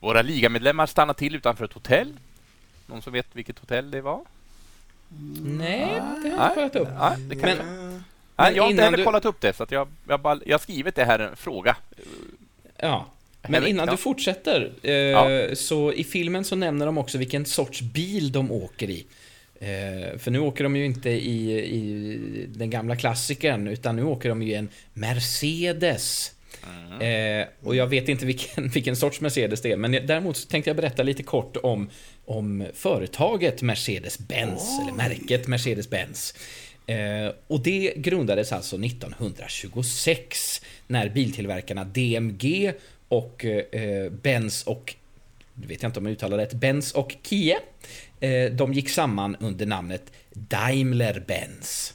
Våra 0.00 0.22
ligamedlemmar 0.22 0.86
stannar 0.86 1.14
till 1.14 1.36
utanför 1.36 1.64
ett 1.64 1.72
hotell. 1.72 2.12
Någon 2.86 3.02
som 3.02 3.12
vet 3.12 3.26
vilket 3.32 3.58
hotell 3.58 3.90
det 3.90 4.00
var? 4.00 4.20
nej, 5.42 6.00
det 6.22 6.30
har 6.30 6.44
jag 6.46 6.54
kollat 6.54 6.76
upp. 6.76 6.88
nej, 6.98 7.16
det 7.28 7.36
kan 7.36 7.56
Men- 7.56 8.04
Nej, 8.36 8.52
jag 8.56 8.62
har 8.62 8.70
inte 8.70 8.82
heller 8.82 8.98
du- 8.98 9.04
kollat 9.04 9.24
upp 9.24 9.40
det, 9.40 9.56
så 9.56 9.62
att 9.62 9.70
jag, 9.70 9.88
jag, 10.08 10.20
bara, 10.20 10.40
jag 10.46 10.54
har 10.54 10.58
skrivit 10.58 10.94
det 10.94 11.04
här 11.04 11.18
en 11.18 11.36
fråga. 11.36 11.76
Ja. 12.76 13.06
Men 13.48 13.66
innan 13.66 13.86
ja. 13.86 13.90
du 13.92 13.96
fortsätter, 13.96 14.72
eh, 14.82 14.92
Ja. 14.92 15.54
så 15.56 15.92
i 15.92 16.04
filmen 16.04 16.44
så 16.44 16.56
nämner 16.56 16.86
de 16.86 16.98
också 16.98 17.18
vilken 17.18 17.44
sorts 17.46 17.80
bil 17.82 18.32
de 18.32 18.52
åker 18.52 18.90
i. 18.90 19.06
Eh, 19.60 20.18
för 20.18 20.30
nu 20.30 20.38
åker 20.38 20.64
de 20.64 20.76
ju 20.76 20.84
inte 20.84 21.10
i, 21.10 21.58
i 21.60 22.46
den 22.48 22.70
gamla 22.70 22.96
klassikern, 22.96 23.68
utan 23.68 23.96
nu 23.96 24.04
åker 24.04 24.28
de 24.28 24.42
ju 24.42 24.50
i 24.52 24.54
en 24.54 24.68
Mercedes. 24.94 26.32
Eh, 27.00 27.46
och 27.62 27.76
jag 27.76 27.86
vet 27.86 28.08
inte 28.08 28.26
vilken, 28.26 28.68
vilken 28.74 28.96
sorts 28.96 29.20
Mercedes 29.20 29.62
det 29.62 29.72
är, 29.72 29.76
men 29.76 29.92
däremot 29.92 30.48
tänkte 30.48 30.70
jag 30.70 30.76
berätta 30.76 31.02
lite 31.02 31.22
kort 31.22 31.56
om, 31.56 31.90
om 32.24 32.66
företaget 32.74 33.62
Mercedes-Benz, 33.62 34.82
eller 34.82 34.92
märket 34.92 35.46
Mercedes-Benz. 35.46 36.34
Eh, 36.86 37.32
och 37.46 37.62
det 37.62 37.92
grundades 37.96 38.52
alltså 38.52 38.76
1926 38.76 40.62
när 40.86 41.08
biltillverkarna 41.08 41.84
DMG 41.84 42.72
och 43.08 43.44
eh, 43.44 44.10
Benz 44.10 44.62
och 44.62 44.94
nu 45.54 45.66
vet 45.66 45.82
jag 45.82 45.88
inte 45.88 46.00
om 46.00 46.06
jag 46.06 46.12
uttalar 46.12 46.38
rätt, 46.38 46.52
Benz 46.52 46.92
och 46.92 47.16
Kie. 47.22 47.58
Eh, 48.20 48.52
de 48.52 48.72
gick 48.72 48.90
samman 48.90 49.36
under 49.40 49.66
namnet 49.66 50.12
Daimler-Benz. 50.32 51.94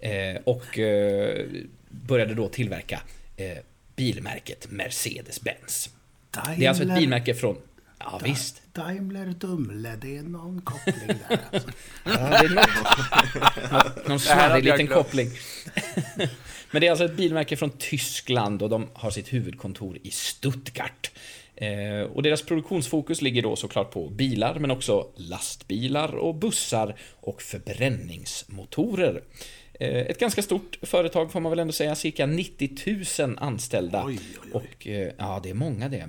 Eh, 0.00 0.40
och 0.44 0.78
eh, 0.78 1.46
började 1.88 2.34
då 2.34 2.48
tillverka 2.48 3.02
eh, 3.36 3.58
bilmärket 4.02 4.68
Mercedes-Benz. 4.70 5.90
Det 6.56 6.64
är 6.64 6.68
alltså 6.68 6.84
ett 6.84 6.94
bilmärke 6.94 7.34
från... 7.34 7.56
Ja, 7.98 8.20
visst. 8.24 8.62
Daimler 8.72 9.26
Dumle, 9.26 9.96
det 10.00 10.16
är 10.16 10.22
någon 10.22 10.62
koppling 10.62 11.18
där. 11.28 11.38
Alltså. 11.52 11.70
Ja, 12.04 12.12
det 12.12 12.46
är 12.46 12.54
något, 13.86 14.08
någon 14.08 14.18
jag 14.26 14.64
liten 14.64 14.86
glömt. 14.86 14.90
koppling. 14.92 15.30
Men 16.70 16.80
det 16.80 16.86
är 16.86 16.90
alltså 16.90 17.04
ett 17.04 17.16
bilmärke 17.16 17.56
från 17.56 17.70
Tyskland 17.70 18.62
och 18.62 18.68
de 18.68 18.88
har 18.94 19.10
sitt 19.10 19.32
huvudkontor 19.32 19.98
i 20.02 20.10
Stuttgart. 20.10 21.10
Eh, 21.56 22.00
och 22.12 22.22
deras 22.22 22.42
produktionsfokus 22.42 23.22
ligger 23.22 23.42
då 23.42 23.56
såklart 23.56 23.90
på 23.90 24.08
bilar, 24.08 24.58
men 24.58 24.70
också 24.70 25.08
lastbilar 25.16 26.14
och 26.14 26.34
bussar 26.34 26.96
och 27.20 27.42
förbränningsmotorer. 27.42 29.22
Eh, 29.74 29.96
ett 29.96 30.18
ganska 30.18 30.42
stort 30.42 30.78
företag 30.82 31.32
får 31.32 31.40
man 31.40 31.50
väl 31.50 31.58
ändå 31.58 31.72
säga, 31.72 31.94
cirka 31.94 32.26
90 32.26 33.24
000 33.26 33.38
anställda. 33.40 34.04
Oj, 34.06 34.18
oj, 34.20 34.38
oj. 34.42 34.50
Och 34.52 34.86
eh, 34.86 35.12
ja, 35.18 35.40
det 35.42 35.50
är 35.50 35.54
många 35.54 35.88
det. 35.88 36.08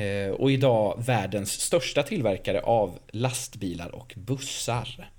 Eh, 0.00 0.30
och 0.30 0.50
idag 0.50 1.04
världens 1.06 1.60
största 1.60 2.02
tillverkare 2.02 2.60
av 2.60 2.98
lastbilar 3.10 3.94
och 3.94 4.14
bussar. 4.16 5.10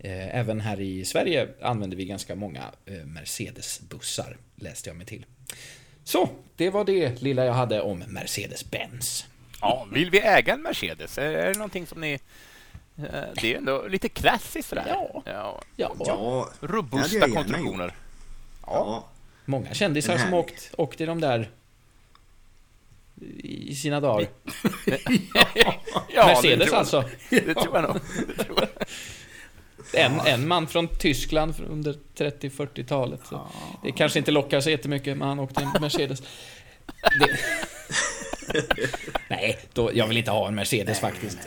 Även 0.00 0.60
här 0.60 0.80
i 0.80 1.04
Sverige 1.04 1.48
använder 1.62 1.96
vi 1.96 2.04
ganska 2.04 2.34
många 2.34 2.64
Mercedes-bussar, 3.04 4.36
läste 4.56 4.90
jag 4.90 4.96
mig 4.96 5.06
till. 5.06 5.26
Så, 6.04 6.28
det 6.56 6.70
var 6.70 6.84
det 6.84 7.22
lilla 7.22 7.44
jag 7.44 7.52
hade 7.52 7.80
om 7.80 8.02
Mercedes-Benz. 8.02 9.26
Ja, 9.60 9.86
vill 9.92 10.10
vi 10.10 10.20
äga 10.20 10.54
en 10.54 10.62
Mercedes? 10.62 11.18
Är, 11.18 11.22
är 11.22 11.46
det 11.52 11.58
någonting 11.58 11.86
som 11.86 12.00
ni... 12.00 12.18
eh, 12.98 13.22
Det 13.40 13.54
är 13.54 13.58
ändå 13.58 13.86
lite 13.88 14.08
klassiskt 14.08 14.68
sådär. 14.68 14.84
Ja. 14.88 15.22
ja. 15.24 15.60
Ja, 15.76 15.94
Ja, 15.98 16.48
Robusta 16.60 17.28
konstruktioner. 17.30 17.94
ja. 18.66 19.08
många 19.44 19.74
kändisar 19.74 20.18
som 20.18 20.34
åkt, 20.34 20.70
åkt 20.76 21.00
i 21.00 21.06
de 21.06 21.20
där 21.20 21.50
i 23.38 23.74
sina 23.74 24.00
dagar. 24.00 24.28
Ja, 26.14 26.26
det 26.26 26.34
Mercedes 26.34 26.72
alltså. 26.72 27.04
Det 27.30 27.54
tror 27.54 27.74
jag 27.76 27.82
nog. 27.82 27.96
En, 29.94 30.20
en 30.20 30.48
man 30.48 30.66
från 30.66 30.88
Tyskland 30.88 31.54
under 31.68 31.94
30-40-talet. 32.16 33.20
Så 33.28 33.48
Det 33.84 33.92
kanske 33.92 34.18
inte 34.18 34.30
lockar 34.30 34.60
så 34.60 34.70
jättemycket, 34.70 35.16
men 35.16 35.28
han 35.28 35.38
åkte 35.38 35.62
en 35.62 35.80
Mercedes. 35.80 36.22
Det... 37.20 37.38
Nej, 39.28 39.58
då, 39.72 39.90
jag 39.94 40.06
vill 40.06 40.16
inte 40.16 40.30
ha 40.30 40.48
en 40.48 40.54
Mercedes 40.54 41.00
faktiskt. 41.00 41.38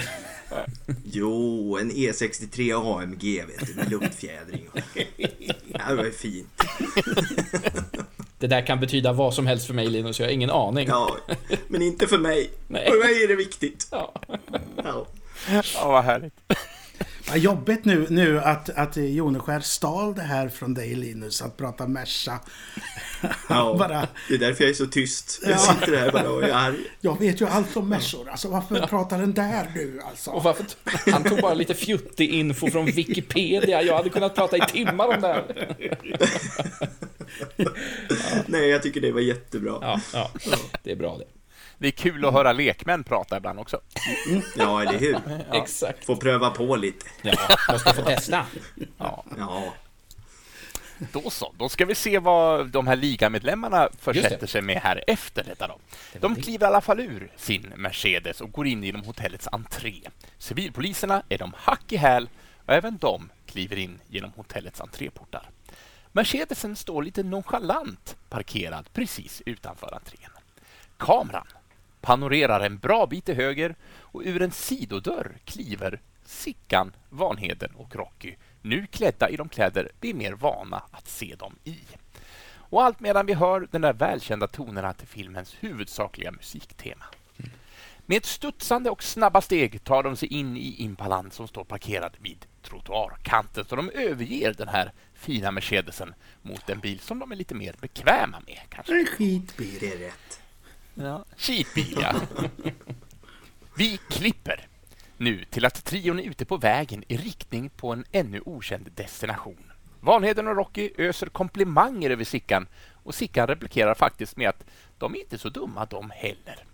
Jo, 1.04 1.78
en 1.82 1.92
E63 1.92 3.02
AMG 3.02 3.46
vet 3.48 3.68
du, 3.68 3.74
med 3.74 3.92
luftfjädring. 3.92 4.68
Ja, 5.74 5.90
det 5.90 5.96
var 5.96 6.04
ju 6.04 6.12
fint. 6.12 6.64
Det 8.40 8.48
där 8.48 8.66
kan 8.66 8.80
betyda 8.80 9.14
vad 9.14 9.34
som 9.34 9.48
helst 9.48 9.68
för 9.68 9.74
mig 9.74 9.88
Linus, 9.88 10.20
jag 10.20 10.28
har 10.28 10.32
ingen 10.32 10.50
aning. 10.50 10.88
Ja, 10.88 11.18
men 11.68 11.82
inte 11.82 12.08
för 12.08 12.18
mig. 12.18 12.50
Nej. 12.68 12.86
För 12.90 13.00
mig 13.00 13.24
är 13.24 13.28
det 13.28 13.36
viktigt. 13.36 13.88
Ja. 13.92 14.14
Ja. 14.84 15.08
Ja, 15.50 15.88
vad 15.88 16.04
härligt. 16.04 16.34
Vad 17.30 17.38
jobbigt 17.38 17.86
nu, 17.86 18.08
nu 18.10 18.40
att, 18.40 18.70
att 18.70 18.98
Joneskär 18.98 19.60
stal 19.60 20.16
det 20.16 20.22
här 20.22 20.50
från 20.50 20.74
dig 20.74 20.96
Linus, 20.96 21.42
att 21.42 21.58
prata 21.58 21.88
Merca. 21.88 22.40
Ja, 23.50 23.76
Bara- 23.80 24.08
det 24.30 24.34
är 24.36 24.38
därför 24.38 24.64
jag 24.64 24.70
är 24.70 24.74
så 24.74 24.86
tyst. 24.86 25.40
Jag 25.44 25.52
Ja. 25.52 25.58
sitter 25.58 25.98
här 25.98 26.12
bara 26.12 26.30
och 26.30 26.44
är 26.44 26.54
arg. 26.54 26.76
Jag 27.02 27.20
vet 27.20 27.42
ju 27.42 27.48
allt 27.48 27.78
om 27.78 27.90
Mercor, 27.90 28.30
alltså 28.30 28.48
varför 28.50 28.88
pratar 28.88 29.20
den 29.20 29.34
där 29.34 29.72
nu 29.76 30.00
alltså? 30.10 30.32
Och 30.32 30.44
varför 30.44 30.66
han 31.12 31.24
tog 31.24 31.42
bara 31.42 31.54
lite 31.54 31.74
fjuttig 31.74 32.30
info 32.30 32.70
från 32.72 32.86
Wikipedia. 32.86 33.82
Jag 33.82 33.98
hade 33.98 34.10
kunnat 34.10 34.36
prata 34.36 34.58
i 34.58 34.62
timmar 34.62 35.08
om 35.16 35.22
det 35.22 35.28
här. 35.28 35.76
Nej, 38.48 38.68
jag 38.70 38.84
tycker 38.84 39.02
det 39.02 39.12
var 39.12 39.22
jättebra. 39.22 39.78
Ja, 39.82 40.02
ja. 40.14 40.32
Det 40.84 40.92
är 40.92 40.96
bra 40.96 41.18
det. 41.18 41.26
Det 41.82 41.88
är 41.88 41.92
kul 41.92 42.26
att 42.26 42.34
höra 42.34 42.54
lekmän 42.54 43.04
prata 43.04 43.38
ibland 43.38 43.60
också. 43.60 43.82
Ja, 44.56 44.82
eller 44.82 45.00
hur? 45.00 45.18
Exakt. 45.54 46.06
Få 46.06 46.16
pröva 46.16 46.50
på 46.50 46.76
lite. 46.76 47.06
Ja, 47.22 47.34
måste 47.72 47.94
få 47.94 48.02
testa. 48.02 48.46
Ja, 48.98 49.24
Ja, 49.38 49.74
då 51.12 51.30
så. 51.30 51.54
Då 51.58 51.70
ska 51.70 51.86
vi 51.86 51.96
se 51.96 52.20
vad 52.20 52.68
de 52.68 52.88
här 52.88 52.96
ligamedlemmarna 52.96 53.90
försätter 54.00 54.48
sig 54.48 54.62
med 54.62 54.78
här 54.78 55.04
efter 55.08 55.44
detta 55.44 55.68
då. 55.68 55.78
De 56.20 56.36
kliver 56.36 56.66
i 56.66 56.68
alla 56.68 56.82
fall 56.82 57.00
ur 57.00 57.32
sin 57.36 57.74
Mercedes 57.76 58.42
och 58.42 58.52
går 58.52 58.68
in 58.68 58.84
genom 58.84 59.04
hotellets 59.04 59.48
entré. 59.52 60.02
Civilpoliserna 60.38 61.24
är 61.30 61.38
de 61.38 61.54
hack 61.58 61.92
i 61.92 61.98
häl 61.98 62.30
och 62.66 62.74
även 62.74 62.98
de 62.98 63.30
kliver 63.46 63.78
in 63.78 64.00
genom 64.08 64.32
hotellets 64.36 64.82
entréportar. 64.82 65.50
Mercedesen 66.12 66.76
står 66.76 67.04
lite 67.04 67.24
nonchalant 67.24 68.16
parkerad 68.30 68.90
precis 68.94 69.42
utanför 69.46 69.94
entrén. 69.94 70.32
Kameran 70.98 71.48
panorerar 72.02 72.60
en 72.60 72.78
bra 72.78 73.06
bit 73.06 73.26
till 73.26 73.36
höger 73.36 73.76
och 74.00 74.22
ur 74.26 74.42
en 74.42 74.52
sidodörr 74.52 75.38
kliver 75.46 76.02
Sickan, 76.26 76.96
Vanheden 77.10 77.72
och 77.76 77.96
Rocky, 77.96 78.36
nu 78.62 78.88
klädda 78.88 79.30
i 79.30 79.36
de 79.36 79.50
kläder 79.50 79.92
vi 80.00 80.10
är 80.10 80.14
mer 80.14 80.34
vana 80.34 80.84
att 80.92 81.08
se 81.08 81.36
dem 81.36 81.56
i. 81.64 81.78
Och 82.54 82.84
allt 82.84 83.00
medan 83.00 83.26
vi 83.26 83.34
hör 83.34 83.68
den 83.72 83.82
där 83.82 83.94
välkända 83.94 84.48
tonerna 84.48 84.94
till 84.94 85.08
filmens 85.08 85.56
huvudsakliga 85.60 86.32
musiktema. 86.32 87.06
Med 88.06 88.18
ett 88.18 88.26
studsande 88.26 88.90
och 88.90 89.04
snabba 89.04 89.42
steg 89.42 89.84
tar 89.84 90.04
de 90.04 90.16
sig 90.16 90.34
in 90.34 90.58
i 90.58 90.76
Impalan 90.78 91.32
som 91.32 91.48
står 91.48 91.64
parkerad 91.64 92.18
vid 92.20 92.46
trottoarkanten. 92.62 93.66
Så 93.66 93.76
de 93.76 93.90
överger 93.90 94.54
den 94.54 94.68
här 94.68 94.92
fina 95.14 95.52
Mercedesen 95.52 96.14
mot 96.42 96.70
en 96.70 96.80
bil 96.80 97.00
som 97.00 97.20
de 97.20 97.32
är 97.32 97.36
lite 97.36 97.56
mer 97.56 97.76
bekväma 97.82 98.42
med. 98.48 98.60
Kanske. 98.70 99.00
En 99.00 99.06
skitbil. 99.06 99.84
är 99.84 99.98
rätt. 99.98 100.41
Ja. 101.02 101.26
Skitbil, 101.38 101.98
ja. 102.02 102.14
Vi 103.78 104.00
klipper 104.10 104.68
nu 105.18 105.46
till 105.46 105.66
att 105.66 105.86
trion 105.86 106.20
är 106.20 106.24
ute 106.24 106.46
på 106.46 106.58
vägen 106.58 107.04
i 107.08 107.18
riktning 107.18 107.70
på 107.70 107.94
en 107.94 108.06
ännu 108.12 108.42
okänd 108.46 108.92
destination. 108.96 109.72
Vanheden 110.00 110.48
och 110.48 110.56
Rocky 110.56 110.92
öser 110.98 111.28
komplimanger 111.28 112.10
över 112.10 112.24
Sickan 112.24 112.68
och 113.04 113.16
Sickan 113.16 113.48
replikerar 113.48 113.94
faktiskt 113.94 114.38
med 114.38 114.50
att 114.50 114.66
de 114.98 115.16
är 115.16 115.20
inte 115.20 115.38
så 115.38 115.50
dumma 115.50 115.86
de 115.86 116.10
heller. 116.10 116.66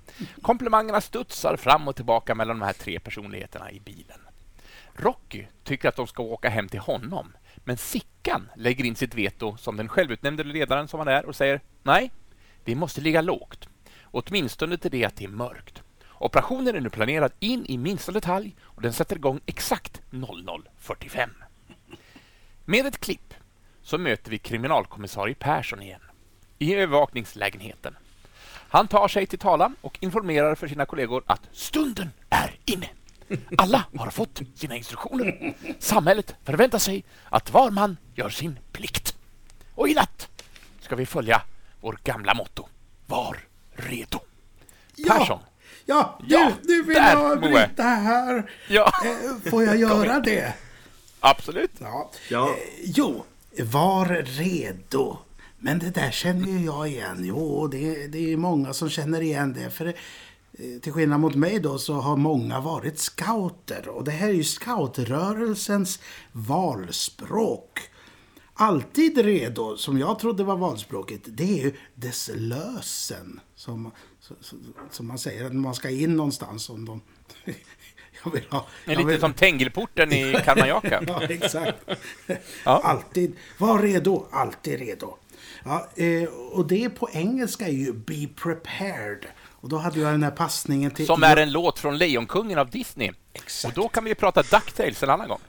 Komplimangerna 0.42 1.02
studsar 1.02 1.56
fram 1.56 1.88
och 1.88 1.96
tillbaka 1.96 2.36
mellan 2.36 2.60
de 2.60 2.66
här 2.66 2.74
tre 2.74 3.00
personligheterna 3.00 3.72
i 3.72 3.80
bilen. 3.80 4.20
Rocky 4.94 5.46
tycker 5.64 5.90
att 5.90 5.96
de 5.96 6.08
ska 6.08 6.24
åka 6.24 6.50
hem 6.50 6.70
till 6.70 6.80
honom, 6.80 7.34
men 7.56 7.78
Sickan 7.78 8.50
lägger 8.56 8.86
in 8.86 8.96
sitt 8.96 9.16
veto 9.16 9.58
som 9.58 9.78
den 9.78 9.90
självutnämnde 9.90 10.44
ledaren 10.44 10.88
som 10.88 11.00
han 11.00 11.08
är 11.08 11.26
och 11.26 11.36
säger 11.36 11.62
nej, 11.84 12.12
vi 12.66 12.76
måste 12.76 13.02
ligga 13.02 13.22
lågt. 13.22 13.70
Åtminstone 14.12 14.78
till 14.78 14.92
det 14.92 15.06
att 15.06 15.16
det 15.16 15.24
är 15.24 15.30
mörkt. 15.30 15.84
Operationen 16.20 16.76
är 16.76 16.82
nu 16.82 16.90
planerad 16.90 17.32
in 17.40 17.66
i 17.66 17.78
minsta 17.78 18.12
detalj 18.12 18.56
och 18.62 18.82
den 18.82 18.94
sätter 18.94 19.16
igång 19.16 19.40
exakt 19.46 20.02
00.45. 20.12 21.30
Med 22.66 22.86
ett 22.86 23.00
klipp 23.00 23.34
så 23.84 23.98
möter 23.98 24.32
vi 24.32 24.38
kriminalkommissarie 24.38 25.36
Persson 25.36 25.82
igen 25.82 26.02
i 26.60 26.76
övervakningslägenheten. 26.76 27.96
Han 28.70 28.88
tar 28.88 29.08
sig 29.08 29.28
till 29.28 29.40
talan 29.40 29.76
och 29.82 29.98
informerar 30.02 30.56
för 30.56 30.68
sina 30.68 30.86
kollegor 30.86 31.24
att 31.26 31.42
stunden 31.52 32.10
är 32.30 32.56
inne. 32.66 32.90
Alla 33.58 33.86
har 33.96 34.10
fått 34.10 34.42
sina 34.56 34.76
instruktioner. 34.76 35.54
Samhället 35.80 36.36
förväntar 36.44 36.80
sig 36.80 37.04
att 37.30 37.54
var 37.54 37.72
man 37.72 37.98
gör 38.16 38.30
sin 38.30 38.60
plikt. 38.72 39.16
Och 39.76 39.90
i 39.90 39.94
natt 39.94 40.30
ska 40.80 40.96
vi 40.96 41.06
följa 41.06 41.42
vår 41.82 42.00
gamla 42.04 42.34
motto. 42.34 42.68
Var 43.06 43.47
redo. 43.78 44.20
Persson. 45.08 45.40
Ja, 45.86 46.20
du, 46.28 46.36
Ja, 46.36 46.52
du 46.64 46.84
vill 46.84 46.96
där, 46.96 47.16
avbryta 47.32 47.84
här. 47.84 48.52
Ja, 48.70 48.92
Eh, 49.06 49.50
Får 49.52 49.64
jag 49.64 49.78
göra 49.80 50.20
det? 50.20 50.54
absolut. 51.20 51.72
Ja. 51.80 52.12
Ja. 52.30 52.50
Eh, 52.50 52.56
jo, 52.84 53.24
var 53.60 54.06
redo. 54.26 55.18
Men 55.60 55.80
det 55.80 55.90
där 55.90 56.12
känner 56.12 56.48
ju 56.48 56.66
jag 56.66 56.88
igen. 56.88 57.18
Jo, 57.26 57.68
det, 57.68 58.08
det 58.08 58.34
är 58.34 58.38
många 58.38 58.74
som 58.74 58.90
känner 58.90 59.22
igen 59.22 59.54
det. 59.54 59.70
För 59.70 59.86
eh, 59.88 59.94
till 60.82 60.94
skillnad 60.94 61.20
mot 61.20 61.36
mig 61.36 61.60
då 61.60 61.78
så 61.78 61.94
har 61.94 62.16
många 62.18 62.60
varit 62.60 63.00
scouter. 63.00 63.88
Och 63.88 64.04
det 64.04 64.12
här 64.12 64.28
är 64.30 64.34
ju 64.34 64.44
scoutrörelsens 64.44 66.00
valspråk. 66.32 67.80
Alltid 68.60 69.18
redo, 69.18 69.78
som 69.78 70.00
jag 70.00 70.20
trodde 70.20 70.44
var 70.44 70.56
valspråket, 70.58 71.22
det 71.26 71.44
är 71.60 71.64
ju 71.64 71.74
dess 71.96 72.30
lösen. 72.36 73.40
Som, 73.56 73.92
som 74.92 75.08
man 75.08 75.18
säger, 75.18 75.44
när 75.44 75.52
man 75.62 75.76
ska 75.76 75.90
in 75.90 76.16
någonstans. 76.16 76.70
Om 76.70 76.86
de, 76.86 77.02
jag 78.24 78.32
vill 78.32 78.44
ha, 78.50 78.66
Det 78.86 78.92
är 78.92 78.94
jag 78.96 78.98
lite 78.98 79.12
vill- 79.12 79.20
som 79.20 79.34
Tängelporten 79.34 80.14
i 80.14 80.36
Kalmar 80.46 80.68
Ja, 81.08 81.22
exakt. 81.30 81.78
Ja. 82.66 82.82
Alltid. 82.84 83.36
Var 83.58 83.80
redo. 83.80 84.26
Alltid 84.32 84.80
redo. 84.80 85.18
Ja, 85.66 85.88
eh, 85.96 86.24
och 86.30 86.68
det 86.68 86.90
på 86.90 87.10
engelska 87.14 87.68
är 87.68 87.72
ju 87.72 87.94
be 87.94 88.28
prepared. 88.36 89.26
Och 89.60 89.70
då 89.70 89.78
hade 89.78 90.00
jag 90.00 90.12
den 90.12 90.24
här 90.24 90.32
passningen 90.32 90.92
till... 90.92 91.06
Som 91.06 91.24
är 91.24 91.38
en 91.38 91.52
låt 91.52 91.80
från 91.80 91.98
Lejonkungen 91.98 92.58
av 92.60 92.70
Disney. 92.70 93.12
Exakt. 93.34 93.78
Och 93.78 93.84
då 93.84 93.90
kan 93.90 94.04
vi 94.04 94.10
ju 94.10 94.16
prata 94.16 94.42
Ducktails 94.42 95.04
en 95.04 95.10
annan 95.10 95.28
gång. 95.28 95.40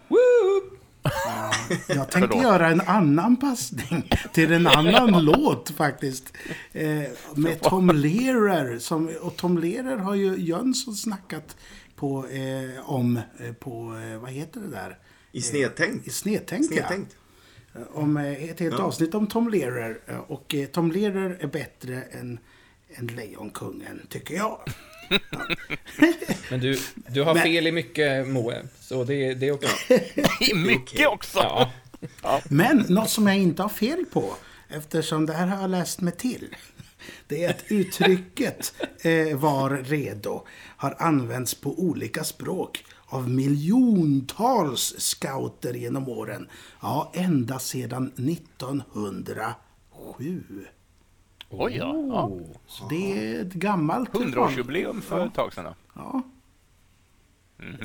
Jag 1.87 2.11
tänkte 2.11 2.11
Förlåt. 2.29 2.43
göra 2.43 2.69
en 2.69 2.81
annan 2.81 3.37
passning 3.37 4.11
till 4.33 4.53
en 4.53 4.67
annan 4.67 5.25
låt 5.25 5.71
faktiskt. 5.71 6.33
Eh, 6.73 7.03
med 7.35 7.61
Tom 7.61 7.91
Lehrer. 7.91 8.79
Som, 8.79 9.09
och 9.21 9.37
Tom 9.37 9.59
Lehrer 9.59 9.97
har 9.97 10.15
ju 10.15 10.37
Jönsson 10.39 10.95
snackat 10.95 11.57
på, 11.97 12.27
eh, 12.29 12.91
om 12.91 13.17
eh, 13.39 13.53
på, 13.53 13.97
eh, 14.13 14.19
vad 14.21 14.31
heter 14.31 14.61
det 14.61 14.71
där? 14.71 14.99
I 15.33 15.43
snedtänkt. 15.43 16.07
I 16.07 16.11
Snedtänkt, 16.11 16.67
Snedtänkt. 16.69 17.17
ja. 17.73 17.81
Om 17.93 18.17
eh, 18.17 18.45
ett 18.51 18.61
helt 18.61 18.75
Ja. 18.79 18.85
avsnitt 18.85 19.15
om 19.15 19.27
Tom 19.27 19.49
Lehrer. 19.49 19.99
eh, 20.07 20.17
Och 20.19 20.55
eh, 20.55 20.67
Tom 20.67 20.93
Lehrer 20.93 21.37
är 21.41 21.47
bättre 21.47 22.03
än, 22.03 22.39
än 22.95 23.07
Lejonkungen, 23.07 24.07
tycker 24.09 24.35
jag. 24.35 24.59
Men 26.51 26.61
du, 26.61 26.79
du 27.09 27.23
har 27.23 27.35
Men- 27.35 27.43
fel 27.43 27.67
i 27.67 27.73
mycket, 27.73 28.29
Moe. 28.29 28.63
Så 28.81 29.05
det, 29.05 29.35
det 29.35 29.49
är 29.49 29.53
okej. 29.53 30.13
I 30.51 30.55
mycket 30.55 31.09
också! 31.09 31.69
Ja. 32.23 32.43
Men 32.49 32.85
något 32.89 33.11
som 33.11 33.27
jag 33.27 33.37
inte 33.37 33.63
har 33.63 33.69
fel 33.69 34.05
på, 34.13 34.35
eftersom 34.69 35.27
det 35.27 35.33
här 35.33 35.47
har 35.47 35.61
jag 35.61 35.71
läst 35.71 36.01
mig 36.01 36.13
till. 36.13 36.55
Det 37.27 37.45
är 37.45 37.51
att 37.51 37.65
uttrycket 37.69 38.75
eh, 39.01 39.37
var 39.39 39.71
redo 39.71 40.43
har 40.77 40.97
använts 40.99 41.55
på 41.55 41.79
olika 41.79 42.25
språk 42.25 42.85
av 43.07 43.31
miljontals 43.31 44.95
scouter 44.99 45.75
genom 45.75 46.09
åren. 46.09 46.49
Ja, 46.83 47.13
ända 47.15 47.59
sedan 47.59 48.13
1907. 48.17 50.43
Oj, 51.51 51.77
ja. 51.77 51.95
ja. 52.09 52.27
Oh. 52.27 52.43
Så 52.67 52.89
det 52.89 53.35
är 53.37 53.41
ett 53.43 53.53
gammalt... 53.53 54.11
100-årsjubileum 54.11 55.01
för 55.01 55.27
ett 55.27 55.35
tag 55.35 55.53
sedan. 55.53 55.65
då. 55.65 55.75
Ja. 55.95 56.23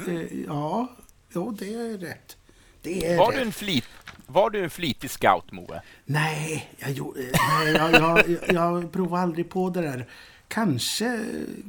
Eh, 0.08 0.44
ja, 0.48 0.88
jo, 1.34 1.52
det 1.60 1.74
är 1.74 1.98
rätt. 1.98 2.38
Det 2.82 3.06
är 3.06 3.18
Var 3.18 3.28
rätt. 3.32 3.36
du 3.36 3.42
en, 3.46 3.52
flit, 3.52 3.86
var 4.28 4.50
du 4.50 4.64
en 4.64 4.70
flitig 4.70 5.10
scout, 5.10 5.52
Moe? 5.52 5.82
Nej, 6.06 6.72
jag, 6.78 6.92
gjorde, 6.92 7.20
nej 7.20 7.74
jag, 7.74 7.94
jag, 7.94 8.30
jag, 8.30 8.38
jag 8.54 8.92
provade 8.92 9.24
aldrig 9.24 9.50
på 9.50 9.70
det 9.70 9.82
där. 9.82 10.08
Kanske, 10.48 11.26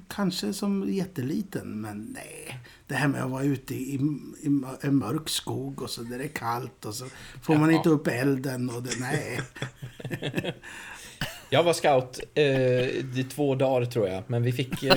kanske 0.08 0.52
som 0.52 0.92
jätteliten, 0.92 1.80
men 1.80 1.98
nej. 2.14 2.58
Det 2.86 2.94
här 2.94 3.08
med 3.08 3.24
att 3.24 3.30
vara 3.30 3.42
ute 3.44 3.74
i, 3.74 3.94
i 4.42 4.62
en 4.80 4.96
mörk 4.96 5.28
skog 5.28 5.82
och 5.82 5.90
så 5.90 6.02
där 6.02 6.18
det 6.18 6.24
är 6.24 6.28
kallt 6.28 6.84
och 6.84 6.94
så 6.94 7.06
får 7.42 7.54
man 7.54 7.68
Jaha. 7.70 7.76
inte 7.76 7.88
upp 7.88 8.06
elden 8.06 8.70
och 8.70 8.82
det, 8.82 8.90
nej. 9.00 9.40
Jag 11.50 11.62
var 11.62 11.72
scout 11.72 12.20
eh, 12.34 12.44
i 12.44 13.26
två 13.34 13.54
dagar 13.54 13.86
tror 13.86 14.08
jag, 14.08 14.22
men 14.26 14.42
vi 14.42 14.52
fick... 14.52 14.82
Eh, 14.82 14.96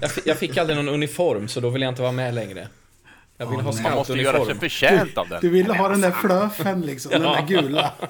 jag, 0.00 0.10
jag 0.24 0.38
fick 0.38 0.56
aldrig 0.56 0.76
någon 0.76 0.88
uniform, 0.88 1.48
så 1.48 1.60
då 1.60 1.70
vill 1.70 1.82
jag 1.82 1.88
inte 1.88 2.02
vara 2.02 2.12
med 2.12 2.34
längre. 2.34 2.68
Jag 3.40 3.46
vill 3.46 3.60
ha 3.60 3.72
Man 3.82 3.94
måste 3.94 4.12
göra 4.12 4.36
sig 4.36 4.44
scoutuniform. 4.44 4.60
förtjänt 4.60 5.18
av 5.18 5.28
den. 5.28 5.40
Du 5.40 5.48
ville 5.48 5.74
ha 5.74 5.88
den 5.88 6.00
där 6.00 6.10
flöfen 6.10 6.80
liksom, 6.80 7.10
den 7.10 7.22
där 7.22 7.46
gula. 7.46 7.92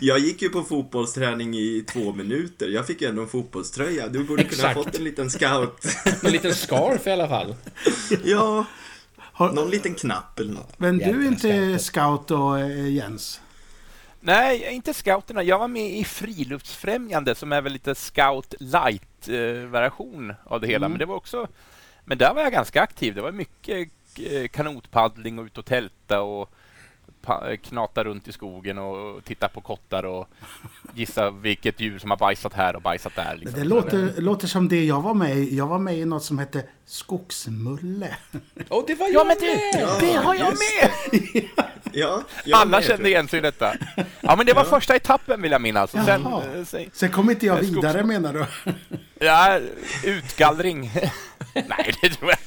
Jag 0.00 0.18
gick 0.18 0.42
ju 0.42 0.48
på 0.48 0.62
fotbollsträning 0.62 1.54
i 1.54 1.84
två 1.92 2.12
minuter. 2.12 2.68
Jag 2.68 2.86
fick 2.86 3.02
ju 3.02 3.08
ändå 3.08 3.22
en 3.22 3.28
fotbollströja. 3.28 4.08
Du 4.08 4.24
borde 4.24 4.44
kunna 4.44 4.62
ha 4.62 4.70
Exakt. 4.70 4.86
fått 4.86 4.98
en 4.98 5.04
liten 5.04 5.30
scout. 5.30 5.86
En 6.24 6.32
liten 6.32 6.54
scarf 6.54 7.06
i 7.06 7.10
alla 7.10 7.28
fall. 7.28 7.54
ja, 8.24 8.64
Har, 9.16 9.52
någon 9.52 9.70
liten 9.70 9.94
knapp 9.94 10.38
eller 10.38 10.52
något. 10.52 10.78
men 10.78 10.98
du 10.98 11.04
är 11.04 11.26
inte 11.28 11.78
scout 11.78 12.28
då, 12.28 12.56
eh, 12.56 12.88
Jens? 12.88 13.40
Nej, 14.20 14.68
inte 14.74 14.94
scouterna. 14.94 15.42
Jag 15.42 15.58
var 15.58 15.68
med 15.68 15.90
i 15.90 16.04
Friluftsfrämjande 16.04 17.34
som 17.34 17.52
är 17.52 17.60
väl 17.60 17.72
lite 17.72 17.94
scout 17.94 18.54
light-version 18.60 20.34
av 20.44 20.60
det 20.60 20.66
hela. 20.66 20.86
Mm. 20.86 20.92
Men 20.92 20.98
det 20.98 21.06
var 21.06 21.16
också... 21.16 21.48
Men 22.04 22.18
där 22.18 22.34
var 22.34 22.42
jag 22.42 22.52
ganska 22.52 22.82
aktiv. 22.82 23.14
Det 23.14 23.22
var 23.22 23.32
mycket 23.32 23.88
eh, 24.18 24.48
kanotpaddling 24.48 25.38
och 25.38 25.44
ut 25.44 25.58
och 25.58 25.64
tälta 25.64 26.20
och 26.20 26.50
knata 27.62 28.04
runt 28.04 28.28
i 28.28 28.32
skogen 28.32 28.78
och 28.78 29.24
titta 29.24 29.48
på 29.48 29.60
kottar 29.60 30.02
och 30.04 30.28
gissa 30.94 31.30
vilket 31.30 31.80
djur 31.80 31.98
som 31.98 32.10
har 32.10 32.18
bajsat 32.18 32.52
här 32.52 32.76
och 32.76 32.82
bajsat 32.82 33.16
där. 33.16 33.36
Liksom. 33.36 33.60
Det 33.60 33.64
låter, 33.64 34.20
låter 34.20 34.46
som 34.46 34.68
det 34.68 34.84
jag 34.84 35.02
var 35.02 35.14
med 35.14 35.36
i. 35.36 35.56
Jag 35.56 35.66
var 35.66 35.78
med 35.78 35.98
i 35.98 36.04
något 36.04 36.24
som 36.24 36.38
hette 36.38 36.64
Skogsmulle. 36.84 38.16
Åh, 38.68 38.84
det 38.86 38.94
var 38.94 39.08
jag 39.08 39.14
Ja, 39.14 39.24
men 39.24 39.36
du! 39.40 39.46
med! 39.46 40.00
Det 40.00 40.12
har 40.12 40.34
jag 40.34 40.52
med! 40.52 41.48
Ja, 41.92 42.22
Alla 42.52 42.80
tror 42.80 42.88
kände 42.96 43.08
igen 43.08 43.28
sig 43.28 43.38
i 43.38 43.42
detta. 43.42 43.74
Ja, 44.20 44.36
men 44.36 44.46
det 44.46 44.52
var 44.52 44.64
första 44.64 44.96
etappen 44.96 45.42
vill 45.42 45.52
jag 45.52 45.60
minnas. 45.60 45.94
Och 45.94 46.00
sen, 46.04 46.22
Jaha. 46.22 46.42
eh, 46.56 46.64
sen, 46.64 46.90
Sen 46.92 47.10
kom 47.10 47.30
inte 47.30 47.46
jag 47.46 47.58
skogs- 47.58 47.74
vidare 47.76 48.04
menar 48.04 48.32
du? 48.32 48.44
Ja, 49.26 49.60
utgallring. 50.04 50.90
Nej, 51.54 51.94
det 52.02 52.08
tror 52.08 52.30
jag. 52.30 52.38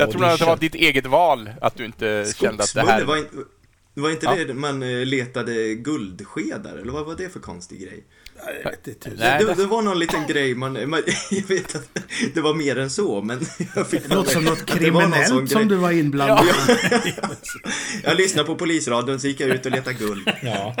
Jag 0.00 0.10
tror 0.10 0.24
audition. 0.24 0.24
att 0.24 0.38
det 0.38 0.44
var 0.44 0.56
ditt 0.56 0.74
eget 0.74 1.06
val 1.06 1.50
att 1.60 1.76
du 1.76 1.84
inte 1.84 2.24
kände 2.36 2.62
att 2.62 2.74
det 2.74 2.80
här... 2.82 3.04
var, 3.04 3.16
inte- 3.16 3.36
var 3.94 4.10
inte 4.10 4.26
Ja. 4.26 4.44
det 4.44 4.54
man 4.54 4.82
eh, 4.82 5.06
letade 5.06 5.74
guldskedar? 5.74 6.76
Eller 6.76 6.92
vad 6.92 7.06
var 7.06 7.14
det 7.14 7.32
för 7.32 7.40
konstig 7.40 7.80
grej? 7.80 8.04
Jag 8.64 8.70
vet 8.70 8.86
inte. 8.88 9.10
Nej, 9.16 9.44
det, 9.44 9.54
det- 9.54 9.66
var 9.66 9.82
någon 9.82 9.98
liten 9.98 10.26
grej 10.26 10.54
man, 10.54 10.90
man... 10.90 11.02
Jag 11.30 11.42
vet 11.48 11.74
att 11.74 11.88
det 12.34 12.40
var 12.40 12.54
mer 12.54 12.78
än 12.78 12.90
så, 12.90 13.22
men 13.22 13.40
jag 13.74 13.86
fick 13.86 14.02
Det 14.08 14.14
låter 14.14 14.30
som 14.32 14.44
något 14.44 14.66
kriminellt 14.66 15.26
som 15.28 15.44
grej. 15.46 15.64
du 15.64 15.74
var 15.76 15.90
inblandad 15.90 16.46
i. 17.04 17.14
Jag 18.04 18.16
lyssnade 18.16 18.46
på 18.46 18.54
polisradion, 18.54 19.20
så 19.20 19.26
gick 19.26 19.40
jag 19.40 19.50
ut 19.50 19.66
och 19.66 19.72
letade 19.72 19.96
guld. 19.96 20.30
Ja. 20.42 20.74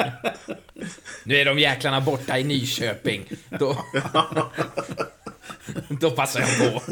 Nu 1.24 1.36
är 1.36 1.44
de 1.44 1.58
jäklarna 1.58 2.00
borta 2.00 2.38
i 2.38 2.44
Nyköping. 2.44 3.28
Då, 3.58 3.84
då 5.88 6.10
passar 6.10 6.40
jag 6.40 6.72
på. 6.74 6.82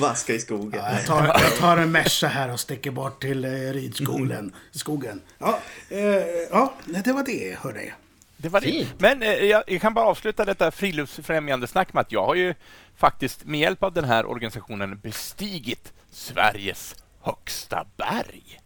Vaska 0.00 0.34
i 0.34 0.38
skogen. 0.38 0.82
Jag 0.96 1.06
tar, 1.06 1.26
jag 1.26 1.56
tar 1.58 1.76
en 1.76 1.92
Merca 1.92 2.26
här 2.28 2.52
och 2.52 2.60
sticker 2.60 2.90
bort 2.90 3.22
till 3.22 3.44
eh, 3.44 3.48
Rydskogen. 3.50 4.52
Skogen. 4.72 5.20
Ja, 5.38 5.58
eh, 5.88 5.98
ja, 6.50 6.74
det 7.04 7.12
var 7.12 7.24
det, 7.24 7.56
hörni. 7.60 7.92
Det 8.42 8.48
var 8.48 8.60
det. 8.60 8.66
Fint. 8.66 8.94
Men 8.98 9.22
eh, 9.22 9.28
jag, 9.32 9.62
jag 9.66 9.80
kan 9.80 9.94
bara 9.94 10.06
avsluta 10.06 10.44
detta 10.44 10.70
friluftsfrämjande 10.70 11.66
snack 11.66 11.92
med 11.92 12.00
att 12.00 12.12
jag 12.12 12.26
har 12.26 12.34
ju 12.34 12.54
faktiskt 12.96 13.44
med 13.44 13.60
hjälp 13.60 13.82
av 13.82 13.92
den 13.92 14.04
här 14.04 14.26
organisationen 14.26 14.98
bestigit 14.98 15.92
Sveriges 16.10 16.94
högsta 17.20 17.86
berg. 17.96 18.60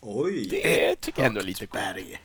Oj! 0.00 0.48
Det 0.50 0.96
tycker 1.00 1.20
jag 1.22 1.26
ändå 1.26 1.40
är 1.40 1.44
lite 1.44 1.66
coolt. 1.66 1.82
Berg. 1.84 2.20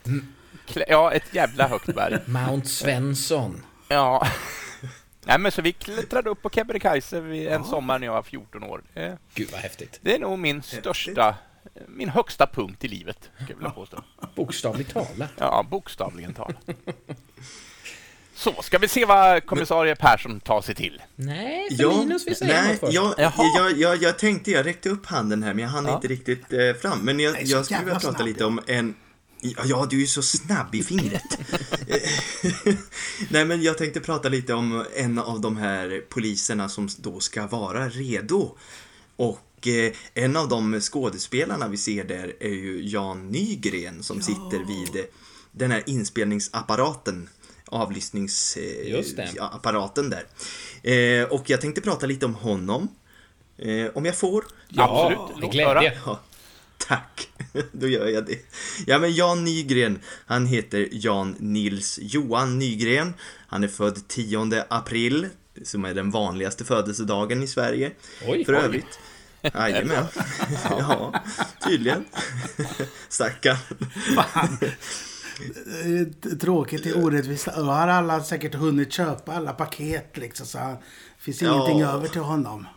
Klä- 0.68 0.84
Ja, 0.88 1.12
ett 1.12 1.34
jävla 1.36 1.68
högt 1.68 1.96
berg. 1.96 2.20
Mount 2.26 2.68
Svensson. 2.68 3.66
Ja. 3.88 4.28
Nej, 5.26 5.40
men 5.40 5.52
så 5.52 5.62
vi 5.62 5.74
klättrade 5.74 6.30
upp 6.30 6.42
på 6.42 6.50
Kebnekaise 6.50 7.18
en 7.50 7.64
sommar 7.64 8.00
när 8.00 8.08
jag 8.08 8.14
var 8.14 8.24
14 8.24 8.64
år. 8.64 8.82
Det, 8.94 9.18
Gud 9.34 9.50
vad 9.52 9.62
häftigt. 9.62 10.00
det 10.02 10.16
är 10.16 10.20
nog 10.20 10.40
min 10.40 10.62
största, 10.64 11.36
min 11.88 12.10
högsta 12.10 12.48
punkt 12.48 12.84
i 12.84 12.88
livet, 12.88 13.18
skulle 13.36 13.50
jag 13.50 13.58
vilja 13.58 13.70
påstå. 13.72 14.04
Bokstavligt 14.36 14.94
talat. 14.94 15.32
Ja, 15.38 15.66
bokstavligen 15.72 16.34
talat. 16.34 16.70
Så, 18.36 18.62
ska 18.62 18.78
vi 18.78 18.88
se 18.88 19.06
vad 19.06 19.46
kommissarie 19.46 19.96
Persson 19.96 20.40
tar 20.40 20.62
sig 20.62 20.76
till. 20.76 21.02
Nej, 21.16 21.78
för 21.78 22.00
Linus 22.00 22.28
vill 22.28 22.36
säga 22.36 22.62
nej, 22.62 22.72
något 22.72 22.80
först. 22.80 22.94
jag, 22.94 23.14
jag, 23.18 23.78
jag, 23.78 24.04
jag 24.04 24.20
tänkte, 24.20 24.52
jag 24.52 24.66
räckte 24.66 24.90
upp 24.90 25.06
handen 25.06 25.44
här, 25.44 25.54
men 25.54 25.64
jag 25.64 25.70
hann 25.70 25.86
Ja. 25.86 25.96
inte 25.96 26.08
riktigt 26.08 26.54
eh, 26.54 26.74
fram. 26.82 27.00
Men 27.00 27.20
jag, 27.20 27.34
Nej, 27.34 27.44
jag 27.46 27.66
skulle 27.66 27.80
vilja 27.80 28.00
prata 28.00 28.16
snabb, 28.16 28.28
lite 28.28 28.46
om 28.46 28.60
en... 28.68 28.96
Ja, 29.42 29.62
ja, 29.66 29.88
du 29.90 29.96
är 29.96 30.02
ju 30.02 30.08
så 30.08 30.22
snabb 30.22 30.76
i 30.76 30.84
fingret. 30.84 31.40
nej, 33.30 33.46
men 33.46 33.62
jag 33.62 33.78
tänkte 33.78 34.00
prata 34.00 34.30
lite 34.30 34.54
om 34.54 34.86
en 34.96 35.20
av 35.20 35.42
de 35.42 35.58
här 35.58 36.02
poliserna 36.10 36.70
som 36.70 36.90
då 36.98 37.20
ska 37.20 37.48
vara 37.48 37.90
redo. 37.90 38.58
Och 39.16 39.40
eh, 39.68 39.94
en 40.14 40.38
av 40.38 40.50
de 40.50 40.80
skådespelarna 40.80 41.68
vi 41.68 41.78
ser 41.78 42.04
där 42.04 42.34
är 42.40 42.50
ju 42.50 42.82
Jan 42.90 43.28
Nygren 43.28 44.04
som 44.04 44.22
sitter 44.22 44.68
vid 44.68 44.96
eh, 44.96 45.02
den 45.52 45.72
här 45.72 45.84
inspelningsapparaten 45.86 47.30
avlyssningsapparaten 47.66 50.10
där. 50.10 50.26
Eh, 50.92 51.24
och 51.24 51.50
jag 51.50 51.62
tänkte 51.62 51.82
prata 51.82 52.06
lite 52.06 52.26
om 52.26 52.36
honom. 52.36 52.88
Om 53.94 54.06
jag 54.06 54.18
får. 54.18 54.46
Ja, 54.70 55.12
Absolut. 55.12 55.40
med 55.42 55.52
glädje. 55.52 55.98
Ja, 56.06 56.20
Tack, 56.88 57.30
då 57.72 57.88
gör 57.88 58.08
jag 58.08 58.26
det. 58.26 58.40
Ja, 58.88 59.00
men 59.00 59.14
Jan 59.14 59.44
Nygren, 59.44 60.00
han 60.26 60.46
heter 60.46 60.88
Jan 60.92 61.36
Nils 61.40 62.00
Johan 62.02 62.60
Nygren. 62.60 63.14
Han 63.48 63.64
är 63.64 63.68
född 63.68 64.08
10 64.08 64.66
april, 64.70 65.28
som 65.64 65.86
är 65.86 65.94
den 65.94 66.12
vanligaste 66.12 66.66
födelsedagen 66.66 67.44
i 67.44 67.48
Sverige. 67.48 67.92
Oj, 68.28 68.46
För 68.46 68.54
oj. 68.54 68.60
övrigt. 68.60 69.00
Jajamän. 69.42 70.06
Ja, 70.70 71.14
tydligen. 71.68 72.06
Stackarn. 73.10 73.58
Eh, 75.86 76.38
Tråkigt, 76.38 76.84
det 76.84 76.90
är 76.90 77.04
orättvist. 77.06 77.48
Då 77.56 77.62
har 77.64 77.88
alla 77.88 78.24
säkert 78.24 78.56
hunnit 78.56 78.94
köpa 78.94 79.32
alla 79.34 79.54
paket 79.54 80.18
liksom. 80.18 80.46
Så 80.46 80.58
det 80.58 80.78
finns 81.20 81.42
Ja. 81.42 81.54
ingenting 81.56 81.82
över 81.84 82.08
till 82.08 82.22
honom. 82.22 82.68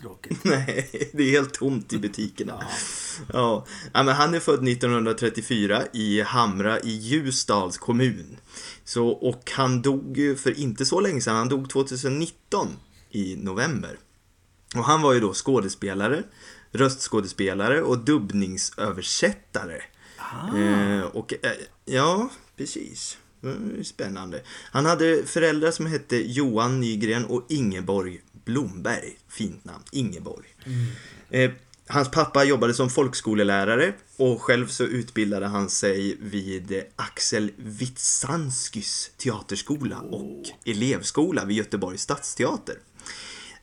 Tråkigt. 0.00 0.44
Nej, 0.44 1.10
det 1.12 1.22
är 1.22 1.30
helt 1.30 1.54
tomt 1.54 1.92
i 1.92 1.98
butikerna. 1.98 2.64
Ja. 3.32 3.66
Ja, 3.92 4.02
men 4.04 4.14
han 4.14 4.34
är 4.34 4.40
född 4.40 4.68
1934 4.68 5.82
i 5.92 6.20
Hamra 6.22 6.80
i 6.80 6.90
Ljusdals 6.90 7.78
kommun. 7.78 8.36
Så, 8.84 9.08
och 9.08 9.50
han 9.54 9.82
dog 9.82 10.36
för 10.42 10.58
inte 10.58 10.84
så 10.86 11.00
länge 11.00 11.20
sedan, 11.20 11.36
han 11.36 11.48
dog 11.48 11.70
2019 11.70 12.68
i 13.10 13.36
november. 13.36 13.96
Och 14.76 14.84
han 14.84 15.02
var 15.02 15.12
ju 15.12 15.20
då 15.20 15.32
skådespelare, 15.34 16.22
röstskådespelare 16.72 17.82
och 17.82 17.98
dubbningsöversättare. 17.98 19.82
Eh, 20.56 21.00
och 21.00 21.32
eh, 21.32 21.52
ja, 21.84 22.30
precis. 22.56 23.18
Mm, 23.42 23.84
Spännande. 23.84 24.42
Han 24.72 24.86
hade 24.86 25.26
föräldrar 25.26 25.70
som 25.70 25.86
hette 25.86 26.16
Johan 26.16 26.80
Nygren 26.80 27.24
och 27.24 27.46
Ingeborg 27.48 28.20
Blomberg. 28.44 29.18
Fint 29.28 29.64
namn, 29.64 29.84
Ingeborg. 29.92 30.46
Eh, 31.30 31.50
hans 31.86 32.10
pappa 32.10 32.44
jobbade 32.44 32.74
som 32.74 32.90
folkskolelärare 32.90 33.92
och 34.16 34.42
själv 34.42 34.66
så 34.66 34.84
utbildade 34.84 35.46
han 35.46 35.70
sig 35.70 36.16
vid 36.20 36.82
Axel 36.96 37.50
Witsanskys 37.56 39.10
teaterskola 39.16 40.00
och 40.00 40.42
elevskola 40.64 41.44
vid 41.44 41.56
Göteborgs 41.56 42.02
stadsteater. 42.02 42.76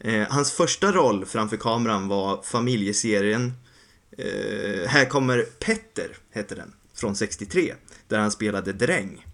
Eh, 0.05 0.27
hans 0.29 0.51
första 0.51 0.91
roll 0.91 1.25
framför 1.25 1.57
kameran 1.57 2.07
var 2.07 2.41
familjeserien 2.41 3.53
eh, 4.17 4.87
Här 4.87 5.05
kommer 5.05 5.41
Petter, 5.41 6.17
hette 6.31 6.55
den, 6.55 6.73
från 6.95 7.15
63, 7.15 7.73
där 8.07 8.19
han 8.19 8.31
spelade 8.31 8.73
dräng. 8.73 9.25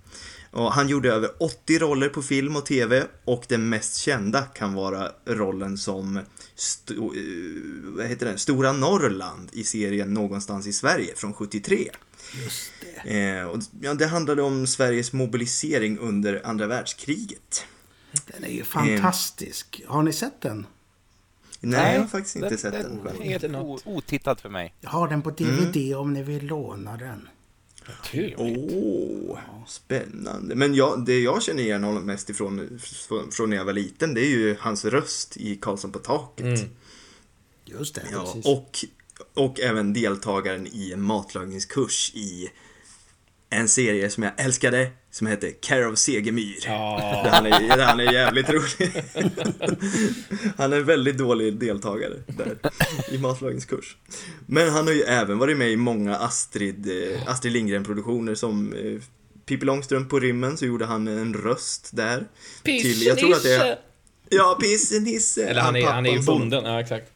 Och 0.52 0.74
han 0.74 0.90
gjorde 0.90 1.12
över 1.14 1.30
80 1.40 1.80
roller 1.80 2.10
på 2.10 2.22
film 2.22 2.56
och 2.56 2.66
TV 2.66 3.04
och 3.26 3.46
den 3.48 3.70
mest 3.70 3.96
kända 3.96 4.42
kan 4.42 4.74
vara 4.74 5.12
rollen 5.26 5.78
som 5.78 6.20
sto, 6.56 6.94
eh, 6.94 7.22
vad 7.84 8.06
heter 8.06 8.26
den? 8.26 8.38
Stora 8.38 8.72
Norrland 8.72 9.50
i 9.52 9.64
serien 9.64 10.14
Någonstans 10.14 10.68
i 10.68 10.74
Sverige 10.74 11.14
från 11.16 11.34
73. 11.34 11.90
Just 12.44 12.72
det. 13.04 13.38
Eh, 13.40 13.46
och, 13.46 13.60
ja, 13.82 13.94
det 13.94 14.08
handlade 14.08 14.42
om 14.42 14.68
Sveriges 14.68 15.14
mobilisering 15.14 15.98
under 16.00 16.42
andra 16.46 16.68
världskriget. 16.68 17.66
Den 18.28 18.44
är 18.44 18.50
ju 18.50 18.64
fantastisk. 18.64 19.82
Har 19.88 20.04
ni 20.04 20.14
sett 20.14 20.42
den? 20.42 20.66
Nej, 21.60 21.94
jag 21.94 22.02
har 22.02 22.08
faktiskt 22.08 22.36
inte 22.36 22.50
den, 22.50 22.58
sett 22.58 22.72
den 22.72 22.84
den. 22.84 23.00
själv. 23.00 23.22
Helt 23.22 23.88
otittad 23.88 24.40
för 24.40 24.50
mig. 24.50 24.76
Jag 24.82 24.90
har 24.90 25.08
den 25.08 25.22
på 25.22 25.30
DVD 25.32 25.96
om 25.96 26.14
ni 26.14 26.24
vill 26.24 26.46
låna 26.46 26.98
den. 26.98 27.30
Åh, 28.38 29.40
spännande. 29.68 30.56
Men 30.56 30.76
jag, 30.76 31.06
det 31.06 31.20
jag 31.20 31.44
känner 31.44 31.64
igen 31.64 31.84
honom 31.84 32.06
mest 32.06 32.30
ifrån 32.30 32.80
från, 32.82 33.32
från 33.32 33.50
när 33.50 33.58
jag 33.58 33.66
var 33.66 33.74
liten, 33.74 34.14
det 34.14 34.22
är 34.22 34.30
ju 34.30 34.56
hans 34.60 34.86
röst 34.86 35.38
i 35.38 35.56
Karlsson 35.56 35.92
på 35.92 36.00
taket. 36.00 36.66
Just 37.66 37.96
det. 37.96 38.02
Ja, 38.12 38.20
precis. 38.20 38.46
och, 38.46 38.86
och 39.34 39.60
även 39.60 39.94
deltagaren 39.94 40.68
i 40.68 40.92
en 40.94 41.02
matlagningskurs 41.02 42.12
i 42.16 42.50
en 43.50 43.68
serie 43.68 44.10
som 44.10 44.24
jag 44.24 44.34
älskade, 44.38 44.92
som 45.12 45.28
heter 45.28 45.52
Care 45.62 45.88
of 45.88 45.98
Segemyhr. 46.00 46.62
Där 47.24 47.30
han, 47.30 47.46
är, 47.46 47.78
där 47.78 47.86
han 47.86 48.00
är 48.00 48.14
jävligt 48.14 48.50
rolig. 48.50 49.04
Han 50.58 50.74
är 50.74 50.78
en 50.78 50.86
väldigt 50.86 51.18
dålig 51.18 51.60
deltagare 51.60 52.14
där 52.28 52.58
i 53.12 53.18
matlagningskurs. 53.18 53.98
Men 54.46 54.70
han 54.70 54.88
har 54.88 54.94
ju 54.94 55.02
även 55.02 55.38
varit 55.38 55.58
med 55.58 55.72
i 55.72 55.76
många 55.78 56.16
Astrid, 56.16 56.88
eh, 57.14 57.28
Astrid 57.32 57.54
Lindgren-produktioner 57.54 58.36
som 58.36 58.74
eh, 58.74 59.02
Pippi 59.46 59.66
Långstrump 59.66 60.10
på 60.10 60.20
rymmen 60.20 60.58
så 60.58 60.66
gjorde 60.66 60.86
han 60.86 61.08
en 61.08 61.34
röst 61.34 61.90
där. 61.94 62.24
Till- 62.64 63.02
jag 63.04 63.18
tror 63.18 63.34
att 63.34 63.44
det 63.44 63.54
är- 63.54 63.60
Pissenisse! 63.60 63.78
Ja, 64.30 64.58
Pissen-Nisse! 64.62 65.46
Eller 65.48 65.62
han 65.62 65.76
är, 65.76 65.86
han 65.86 66.06
är 66.06 66.10
ju 66.10 66.16
pappan 66.16 66.24
som- 66.26 66.40
bonden, 66.40 66.66
ja 66.66 66.82
exakt. 66.82 67.12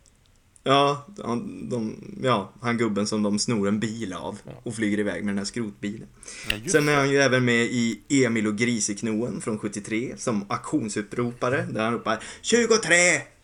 Ja, 0.68 1.06
han, 1.24 1.70
de, 1.70 1.96
ja, 2.24 2.52
han 2.62 2.78
gubben 2.78 3.08
som 3.08 3.24
de 3.24 3.40
snor 3.40 3.68
en 3.68 3.80
bil 3.80 4.14
av 4.14 4.40
och 4.64 4.76
flyger 4.76 5.00
iväg 5.00 5.24
med 5.24 5.32
den 5.32 5.38
här 5.38 5.46
skrotbilen. 5.46 6.08
Ja, 6.50 6.72
Sen 6.72 6.90
är 6.90 6.96
han 6.96 7.10
ju 7.10 7.18
även 7.18 7.46
med 7.46 7.64
i 7.66 8.02
Emil 8.10 8.48
och 8.48 8.58
Griseknoen 8.58 9.42
från 9.42 9.60
73 9.60 10.14
som 10.18 10.46
auktionsuppropare 10.50 11.68
där 11.72 11.84
han 11.84 11.94
ropar 11.94 12.24
23, 12.42 12.96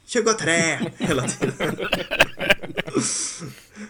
23 0.06 0.52
hela 0.98 1.28
tiden. 1.28 1.78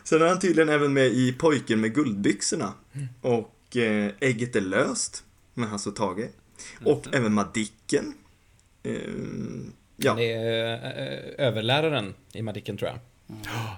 Sen 0.03 0.21
är 0.21 0.27
han 0.27 0.39
tydligen 0.39 0.69
även 0.69 0.93
med 0.93 1.07
i 1.07 1.33
Pojken 1.33 1.81
med 1.81 1.95
guldbyxorna 1.95 2.73
och 3.21 3.77
eh, 3.77 4.11
Ägget 4.19 4.55
är 4.55 4.61
löst 4.61 5.23
med 5.53 5.69
Hasse 5.69 5.89
och 5.89 5.95
Tage. 5.95 6.29
Och 6.85 7.07
även 7.11 7.33
Madicken. 7.33 8.13
Ehm, 8.83 9.73
ja. 9.97 10.11
Han 10.11 10.19
är 10.19 10.73
eh, 10.73 11.47
överläraren 11.47 12.13
i 12.33 12.41
Madicken 12.41 12.77
tror 12.77 12.89
jag. 12.89 12.99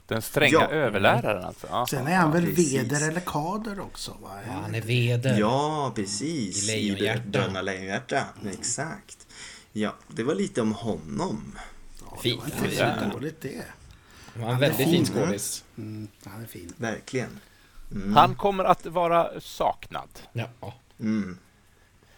Den 0.08 0.22
stränga 0.22 0.52
Ja. 0.52 0.68
överläraren 0.68 1.44
alltså. 1.44 1.68
Ja. 1.70 1.88
Sen 1.89 2.08
är 2.08 2.16
han 2.16 2.32
väl 2.32 2.46
precis. 2.46 2.74
veder 2.74 3.08
eller 3.10 3.22
kader 3.22 3.80
också 3.80 4.12
va? 4.22 4.30
Ja, 4.48 4.54
han 4.54 4.76
är 4.76 4.82
veder. 4.82 5.39
Ja, 5.39 5.92
precis. 5.96 6.63
I 6.63 6.66
Lejonhjärta. 6.72 7.62
Lejonhjärta. 7.62 8.24
Exakt. 8.52 9.28
Ja, 9.72 9.94
det 10.08 10.24
var 10.24 10.36
lite 10.36 10.62
om 10.62 10.74
honom. 10.74 11.58
Fint. 12.22 12.42
Det 12.46 12.52
var 12.62 12.66
inte 12.68 13.02
så 13.02 13.10
dåligt 13.13 13.42
det. 13.42 13.63
Han 14.34 14.44
var 14.44 14.54
en 14.54 14.60
väldigt 14.60 14.88
fin 14.89 15.06
skådis. 15.06 15.63
Mm, 15.78 16.08
han 16.26 16.42
är 16.44 16.48
fin. 16.48 16.74
Verkligen. 16.78 17.39
Mm. 17.92 18.13
Han 18.13 18.36
kommer 18.36 18.63
att 18.63 18.86
vara 18.86 19.42
saknad. 19.42 20.10
Ja. 20.34 20.50
Mm. 21.00 21.38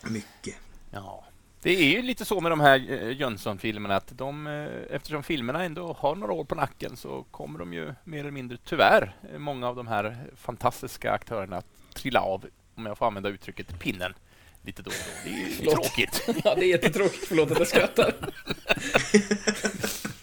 Mycket. 0.04 0.56
Ja. 0.92 1.24
Det 1.66 1.72
är 1.72 1.90
ju 1.90 2.02
lite 2.02 2.26
så 2.26 2.42
med 2.42 2.52
de 2.52 2.60
här 2.60 2.86
eh, 2.92 3.18
Jönsson-filmerna 3.18 3.96
att 3.96 4.18
de, 4.18 4.48
eh, 4.48 4.96
eftersom 4.96 5.24
filmerna 5.24 5.64
ändå 5.64 5.94
har 6.00 6.16
några 6.16 6.34
år 6.34 6.44
på 6.46 6.56
nacken 6.56 6.98
så 6.98 7.26
kommer 7.32 7.60
de 7.60 7.74
ju 7.74 7.94
mer 8.04 8.20
eller 8.20 8.32
mindre, 8.32 8.58
tyvärr, 8.66 9.16
eh, 9.34 9.40
många 9.40 9.68
av 9.68 9.76
de 9.76 9.88
här 9.88 10.18
fantastiska 10.38 11.12
aktörerna 11.12 11.58
att 11.58 11.66
trilla 11.94 12.20
av, 12.22 12.46
om 12.76 12.86
jag 12.86 12.98
får 12.98 13.06
använda 13.08 13.30
uttrycket, 13.30 13.80
pinnen 13.80 14.14
lite 14.62 14.82
då 14.82 14.90
och 14.90 14.96
då. 15.26 15.30
Det 15.30 15.36
är 15.36 15.40
ju 15.40 15.52
Förlåt. 15.56 15.74
tråkigt. 15.76 16.24
ja, 16.44 16.56
det 16.56 16.66
är 16.66 16.70
jättetråkigt. 16.70 17.26
Förlåt 17.28 17.52
att 17.52 17.60
jag 17.60 17.68
skrattar. 17.68 18.14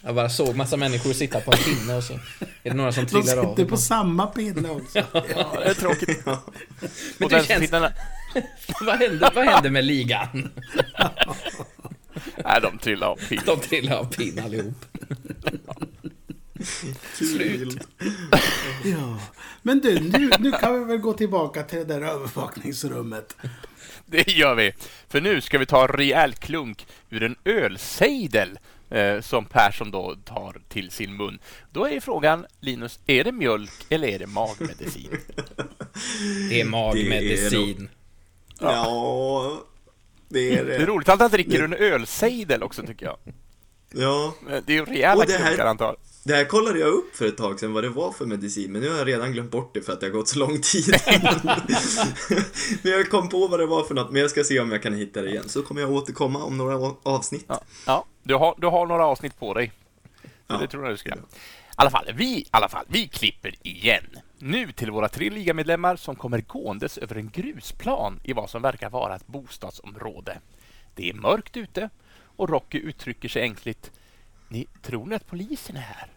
Jag 0.05 0.15
bara 0.15 0.29
såg 0.29 0.55
massa 0.55 0.77
människor 0.77 1.13
sitta 1.13 1.39
på 1.41 1.51
en 1.51 1.57
pinne 1.57 1.95
och 1.95 2.03
så 2.03 2.13
är 2.13 2.19
det 2.63 2.73
några 2.73 2.91
som 2.91 3.05
De 3.05 3.09
trillar 3.09 3.37
av. 3.43 3.49
sitter 3.55 3.69
på 3.69 3.77
samma 3.77 4.27
pinne 4.27 4.69
också. 4.69 4.99
Ja, 5.13 5.53
det 5.63 5.69
är 5.69 5.73
tråkigt. 5.73 6.25
Men 6.25 6.33
och 6.35 6.41
det 7.19 7.27
den 7.29 7.43
känns- 7.45 7.71
vad, 8.81 8.95
hände, 8.95 9.31
vad 9.35 9.45
hände 9.45 9.69
med 9.69 9.85
ligan? 9.85 10.49
nej, 12.43 12.61
de 12.61 12.77
trillar 12.77 13.07
av 13.07 13.15
pinnen. 13.15 13.43
De 13.45 13.59
trillar 13.59 13.97
av 13.97 14.05
pinn 14.13 14.39
allihop. 14.39 14.85
Slut. 17.13 17.87
Ja. 18.83 19.19
Men 19.61 19.79
du, 19.79 19.99
nu, 19.99 20.29
nu 20.39 20.51
kan 20.51 20.79
vi 20.79 20.85
väl 20.85 20.97
gå 20.97 21.13
tillbaka 21.13 21.63
till 21.63 21.79
det 21.79 21.85
där 21.85 22.01
övervakningsrummet. 22.01 23.35
Det 24.05 24.27
gör 24.27 24.55
vi. 24.55 24.73
För 25.09 25.21
nu 25.21 25.41
ska 25.41 25.57
vi 25.57 25.65
ta 25.65 25.81
en 25.81 25.87
rejäl 25.87 26.33
klunk 26.33 26.87
ur 27.09 27.23
en 27.23 27.35
ölsejdel 27.45 28.59
eh, 28.89 29.21
som 29.21 29.45
Persson 29.45 29.91
då 29.91 30.15
tar 30.15 30.61
till 30.69 30.91
sin 30.91 31.17
mun. 31.17 31.39
Då 31.71 31.87
är 31.87 31.99
frågan, 31.99 32.45
Linus, 32.59 32.99
är 33.05 33.23
det 33.23 33.31
mjölk 33.31 33.85
eller 33.89 34.07
är 34.07 34.19
det 34.19 34.27
magmedicin? 34.27 35.17
Det 36.49 36.61
är 36.61 36.65
magmedicin. 36.65 37.89
Ja, 38.71 39.63
det 40.29 40.39
är 40.59 40.65
Det 40.65 40.75
är 40.75 40.79
det. 40.79 40.85
roligt 40.85 41.09
att 41.09 41.19
han 41.19 41.31
dricker 41.31 41.57
ur 41.59 41.63
en 41.63 41.73
ölsejdel 41.73 42.63
också, 42.63 42.83
tycker 42.83 43.05
jag. 43.05 43.17
Ja, 43.95 44.33
Eh, 44.49 44.57
Det 44.65 44.73
är 44.73 44.77
ju 44.77 44.85
rejäla 44.85 45.25
det 45.25 45.33
här- 45.33 45.45
klunkar 45.47 45.65
han 45.65 45.77
tar. 45.77 45.95
det 46.23 46.35
här 46.35 46.45
kollade 46.45 46.79
jag 46.79 46.89
upp 46.89 47.15
för 47.15 47.25
ett 47.27 47.37
tag 47.37 47.59
sedan 47.59 47.73
vad 47.73 47.83
det 47.83 47.89
var 47.89 48.11
för 48.11 48.25
medicin, 48.25 48.71
men 48.71 48.81
nu 48.81 48.89
har 48.89 48.97
jag 48.97 49.07
redan 49.07 49.31
glömt 49.31 49.51
bort 49.51 49.73
det 49.73 49.81
för 49.81 49.93
att 49.93 49.99
det 49.99 50.05
har 50.05 50.11
gått 50.11 50.27
så 50.27 50.39
lång 50.39 50.61
tid. 50.61 50.95
men 52.81 52.91
jag 52.91 53.09
kom 53.09 53.29
på 53.29 53.47
vad 53.47 53.59
det 53.59 53.65
var 53.65 53.83
för 53.83 53.95
något, 53.95 54.11
men 54.11 54.21
jag 54.21 54.31
ska 54.31 54.43
se 54.43 54.59
om 54.59 54.71
jag 54.71 54.83
kan 54.83 54.93
hitta 54.93 55.21
det 55.21 55.29
igen. 55.29 55.49
Så 55.49 55.61
kommer 55.63 55.81
jag 55.81 55.91
återkomma 55.91 56.43
om 56.43 56.57
några 56.57 56.91
avsnitt. 57.03 57.45
Ja, 57.47 57.61
ja 57.85 58.05
du, 58.23 58.35
har, 58.35 58.55
du 58.57 58.67
har 58.67 58.85
några 58.85 59.05
avsnitt 59.05 59.39
på 59.39 59.53
dig. 59.53 59.71
Ja. 60.47 60.57
Det 60.57 60.67
tror 60.67 60.83
jag 60.83 60.93
du 60.93 60.97
ska. 60.97 61.09
I 61.09 61.13
alla 61.75 61.89
fall, 61.89 62.05
vi, 62.15 62.45
alla 62.51 62.69
fall, 62.69 62.85
vi 62.87 63.07
klipper 63.07 63.55
igen. 63.63 64.03
Nu 64.45 64.71
till 64.71 64.91
våra 64.91 65.09
tre 65.09 65.29
ligamedlemmar 65.29 65.95
som 65.95 66.15
kommer 66.15 66.41
gåendes 66.41 66.97
över 66.97 67.15
en 67.15 67.29
grusplan 67.29 68.19
i 68.23 68.33
vad 68.33 68.49
som 68.49 68.61
verkar 68.61 68.89
vara 68.89 69.15
ett 69.15 69.27
bostadsområde. 69.27 70.39
Det 70.95 71.09
är 71.09 71.13
mörkt 71.13 71.57
ute 71.57 71.89
och 72.13 72.49
Rocky 72.49 72.77
uttrycker 72.77 73.29
sig 73.29 73.41
ängsligt. 73.41 73.91
Ni 74.47 74.67
tror 74.81 75.05
ni 75.05 75.15
att 75.15 75.27
polisen 75.27 75.75
är 75.75 75.81
här? 75.81 76.07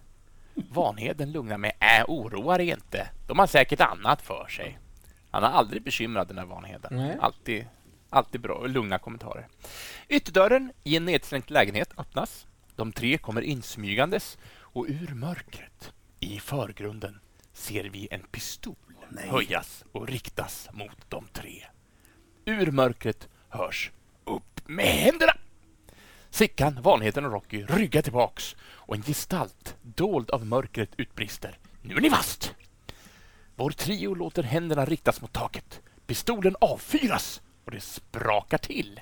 Vanheden 0.54 1.32
lugnar 1.32 1.58
mig. 1.58 1.72
Äh, 1.80 2.04
oroa 2.08 2.58
dig 2.58 2.70
inte. 2.70 3.08
De 3.26 3.38
har 3.38 3.46
säkert 3.46 3.80
annat 3.80 4.22
för 4.22 4.46
sig. 4.48 4.78
Han 5.30 5.44
är 5.44 5.48
aldrig 5.48 5.82
bekymrad 5.82 6.28
den 6.28 6.38
här 6.38 6.46
Vanheden. 6.46 6.96
Nej. 6.96 7.16
Alltid, 7.20 7.66
alltid 8.10 8.40
bra 8.40 8.66
lugna 8.66 8.98
kommentarer. 8.98 9.48
Ytterdörren 10.08 10.72
i 10.84 10.96
en 10.96 11.04
nedslängt 11.04 11.50
lägenhet 11.50 11.92
öppnas. 11.98 12.46
De 12.76 12.92
tre 12.92 13.18
kommer 13.18 13.42
insmygandes 13.42 14.38
och 14.60 14.86
ur 14.88 15.14
mörkret 15.14 15.92
i 16.20 16.40
förgrunden 16.40 17.20
ser 17.56 17.84
vi 17.84 18.08
en 18.10 18.22
pistol 18.22 18.74
höjas 19.18 19.84
och 19.92 20.08
riktas 20.08 20.68
mot 20.72 21.10
de 21.10 21.28
tre. 21.32 21.64
Ur 22.44 22.70
mörkret 22.70 23.28
hörs 23.48 23.90
upp 24.24 24.68
med 24.68 24.86
händerna. 24.86 25.32
Sickan, 26.30 26.82
Vanheten 26.82 27.24
och 27.24 27.32
Rocky 27.32 27.64
ryggar 27.64 28.02
tillbaks 28.02 28.56
och 28.62 28.94
en 28.94 29.02
gestalt, 29.02 29.76
dold 29.82 30.30
av 30.30 30.46
mörkret, 30.46 30.90
utbrister. 30.96 31.58
Nu 31.82 31.94
är 31.94 32.00
ni 32.00 32.10
fast! 32.10 32.54
Vår 33.56 33.70
trio 33.70 34.14
låter 34.14 34.42
händerna 34.42 34.84
riktas 34.84 35.20
mot 35.20 35.32
taket. 35.32 35.80
Pistolen 36.06 36.56
avfyras 36.60 37.42
och 37.64 37.70
det 37.70 37.80
sprakar 37.80 38.58
till. 38.58 39.00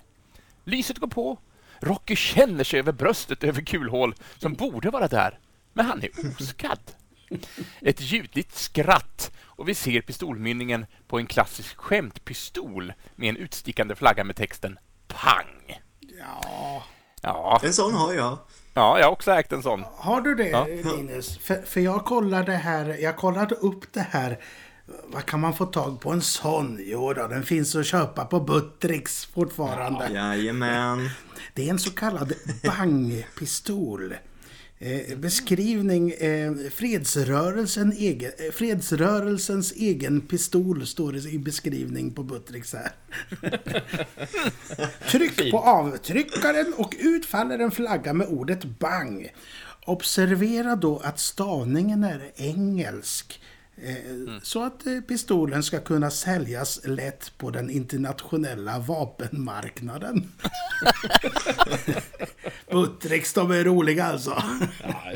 Lyset 0.64 0.98
går 0.98 1.08
på. 1.08 1.38
Rocky 1.80 2.16
känner 2.16 2.64
sig 2.64 2.78
över 2.78 2.92
bröstet 2.92 3.44
över 3.44 3.62
kulhål 3.62 4.14
som 4.38 4.54
borde 4.54 4.90
vara 4.90 5.08
där, 5.08 5.38
men 5.72 5.86
han 5.86 6.02
är 6.02 6.10
oskadd. 6.40 6.80
Ett 7.80 8.00
ljudligt 8.00 8.54
skratt 8.54 9.30
och 9.46 9.68
vi 9.68 9.74
ser 9.74 10.00
pistolmynningen 10.00 10.86
på 11.08 11.18
en 11.18 11.26
klassisk 11.26 11.76
skämtpistol 11.76 12.92
med 13.16 13.28
en 13.28 13.36
utstickande 13.36 13.94
flagga 13.94 14.24
med 14.24 14.36
texten 14.36 14.78
Pang! 15.08 15.80
Ja. 16.18 16.82
Ja, 17.22 17.60
En 17.64 17.72
sån 17.72 17.94
har 17.94 18.12
jag. 18.12 18.38
ja 18.74 18.98
jag 18.98 19.06
har 19.06 19.12
också 19.12 19.30
ägt 19.32 19.52
en 19.52 19.62
sån. 19.62 19.84
Har 19.96 20.20
du 20.20 20.34
det 20.34 20.48
Ja. 20.48 20.64
Linus? 20.64 21.38
För, 21.38 21.62
för 21.62 21.80
jag 21.80 22.04
kollade 22.04 22.52
här, 22.52 22.96
jag 23.00 23.16
kollade 23.16 23.54
upp 23.54 23.92
det 23.92 24.06
här. 24.10 24.38
Vad 25.06 25.26
kan 25.26 25.40
man 25.40 25.54
få 25.54 25.66
tag 25.66 26.00
på 26.00 26.10
en 26.12 26.22
sån? 26.22 26.78
Jo 26.82 27.12
då, 27.12 27.26
den 27.26 27.42
finns 27.42 27.76
att 27.76 27.86
köpa 27.86 28.24
på 28.24 28.40
Buttricks 28.40 29.26
fortfarande. 29.26 30.08
Jajamän. 30.08 31.10
Det 31.54 31.66
är 31.66 31.70
en 31.70 31.78
så 31.78 31.90
kallad 31.90 32.32
bangpistol. 32.64 34.14
Eh, 34.84 35.16
beskrivning 35.16 36.10
eh, 36.10 36.52
fredsrörelsen 36.70 37.92
egen, 37.92 38.32
eh, 38.38 38.52
fredsrörelsens 38.52 39.72
egen 39.72 40.20
pistol 40.20 40.86
står 40.86 41.12
det 41.12 41.30
i 41.30 41.38
beskrivning 41.38 42.10
på 42.10 42.22
Buttricks 42.22 42.72
här. 42.72 42.92
Tryck 45.10 45.50
på 45.50 45.58
avtryckaren 45.58 46.74
och 46.76 46.94
ut 46.98 47.26
faller 47.26 47.58
en 47.58 47.70
flagga 47.70 48.12
med 48.12 48.26
ordet 48.26 48.64
bang. 48.64 49.28
Observera 49.86 50.76
då 50.76 50.98
att 50.98 51.18
stavningen 51.18 52.04
är 52.04 52.32
engelsk. 52.36 53.40
Eh, 53.76 53.94
Så 54.42 54.62
att 54.64 54.86
eh, 54.86 55.00
pistolen 55.00 55.62
ska 55.62 55.80
kunna 55.80 56.10
säljas 56.10 56.80
lätt 56.84 57.32
på 57.38 57.50
den 57.50 57.70
internationella 57.70 58.78
vapenmarknaden. 58.78 60.28
Buttricks, 62.70 63.32
de 63.32 63.50
är 63.50 63.64
roliga 63.64 64.04
alltså. 64.04 64.42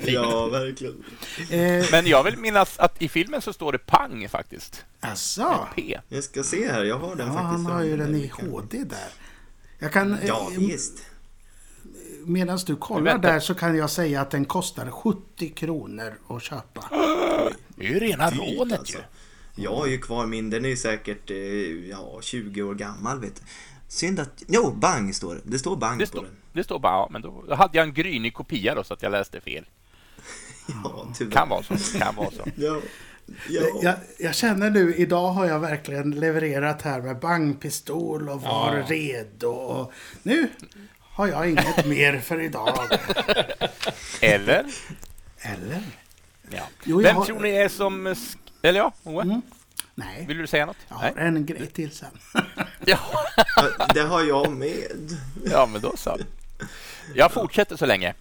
Ja, 0.05 0.47
verkligen. 0.49 1.05
Eh, 1.51 1.87
Men 1.93 2.07
jag 2.07 2.25
vill 2.25 2.37
minnas 2.39 2.79
att 2.79 3.03
i 3.03 3.09
filmen 3.09 3.43
så 3.43 3.53
står 3.53 3.73
det 3.73 3.79
Pang 3.79 4.29
faktiskt. 4.29 4.85
asså? 5.01 5.67
P. 5.77 5.99
Jag 6.09 6.25
ska 6.25 6.43
se 6.43 6.73
här, 6.73 6.85
jag 6.85 6.99
har 6.99 7.17
den 7.17 7.27
Ja, 7.27 7.33
faktiskt. 7.33 7.53
han 7.53 7.67
har 7.67 7.83
ju 7.83 7.97
den 7.97 8.15
i 8.15 8.33
HD 8.41 8.85
där. 8.85 9.09
Jag 9.79 9.93
kan, 9.93 10.19
Ja, 10.27 10.51
visst. 10.59 10.93
Medan 12.29 12.59
du 12.67 12.77
kollar 12.77 13.19
där 13.19 13.41
så 13.41 13.55
kan 13.55 13.77
jag 13.77 13.91
säga 13.91 14.21
att 14.21 14.31
den 14.31 14.45
kostar 14.45 14.91
70 14.91 15.49
kronor 15.49 16.19
att 16.29 16.43
köpa. 16.43 16.85
Det 17.77 17.87
är 17.87 17.91
ju 17.91 17.99
rena 17.99 18.31
rånet 18.31 18.79
alltså. 18.79 18.99
ju. 18.99 19.63
Jag 19.63 19.75
har 19.77 19.87
ju 19.87 19.99
kvar 19.99 20.27
min, 20.27 20.51
den 20.51 20.65
är 20.65 20.69
ju 20.69 20.77
säkert 20.77 21.31
eh, 21.31 21.37
ja, 21.91 22.19
20 22.23 22.63
år 22.63 22.75
gammal 22.75 23.21
vet 23.21 23.35
du. 23.37 23.41
Synd 23.89 24.21
att, 24.21 24.43
jo, 24.49 24.71
bang 24.71 25.15
står 25.15 25.35
det. 25.35 25.41
Det 25.45 25.59
står 25.59 25.77
bang 25.77 25.99
Det 25.99 26.05
på 26.05 26.09
står, 26.09 26.23
den. 26.23 26.37
det 26.53 26.65
står 26.65 26.79
bara, 26.79 26.93
ja, 26.93 27.09
men 27.11 27.23
då 27.23 27.45
då 27.49 27.55
hade 27.55 27.79
jag 27.79 27.87
en 27.89 27.95
grynig 27.95 28.35
kopia 28.35 28.75
då 28.75 28.85
så 28.85 28.95
att 28.95 29.03
jag 29.03 29.13
läste 29.13 29.41
fel. 29.41 29.65
Ja, 30.85 31.09
tyvärr. 31.19 31.33
Kan 31.33 31.49
vara 31.49 31.63
så. 31.63 31.99
Kan 31.99 32.15
vara 32.17 32.31
så. 32.31 32.43
Ja. 32.57 32.81
Ja. 33.49 33.63
Jag, 33.83 33.95
jag 34.19 34.35
känner 34.35 34.71
nu, 34.71 34.95
idag 34.95 35.29
har 35.31 35.47
jag 35.47 35.61
verkligen 35.61 36.11
levererat 36.11 36.83
här 36.83 37.01
med 37.03 37.19
bangpistol 37.19 38.29
och 38.29 38.43
var 38.43 38.77
Ja. 38.77 38.85
redo. 38.89 39.49
Och 39.49 39.93
nu 40.23 40.49
har 41.19 41.27
jag 41.29 41.51
inget 41.51 41.87
mer 41.87 42.21
för 42.21 42.41
idag. 42.41 42.79
Eller? 44.21 44.65
Eller? 45.41 45.83
Ja. 46.51 46.63
Jo, 46.85 47.01
Vem 47.03 47.17
har- 47.17 47.25
tror 47.25 47.41
ni 47.41 47.51
är 47.51 47.69
som... 47.69 48.15
Eller 48.63 48.79
ja, 48.79 48.93
Owe? 49.03 49.41
Nej, 49.95 50.25
Vill 50.29 50.39
du 50.39 50.47
säga 50.47 50.67
något? 50.67 50.77
jag 50.89 50.97
har 50.97 51.13
en 51.17 51.47
grej 51.47 51.67
till 51.67 51.91
sen. 51.91 52.11
Ja. 52.85 52.99
Det 53.95 54.01
har 54.01 54.23
jag 54.25 54.51
med. 54.53 55.17
ja, 55.51 55.67
men 55.67 55.81
då 55.81 55.97
så. 55.97 56.19
Jag 57.15 57.33
fortsätter 57.33 57.77
så 57.77 57.87
länge. 57.87 58.15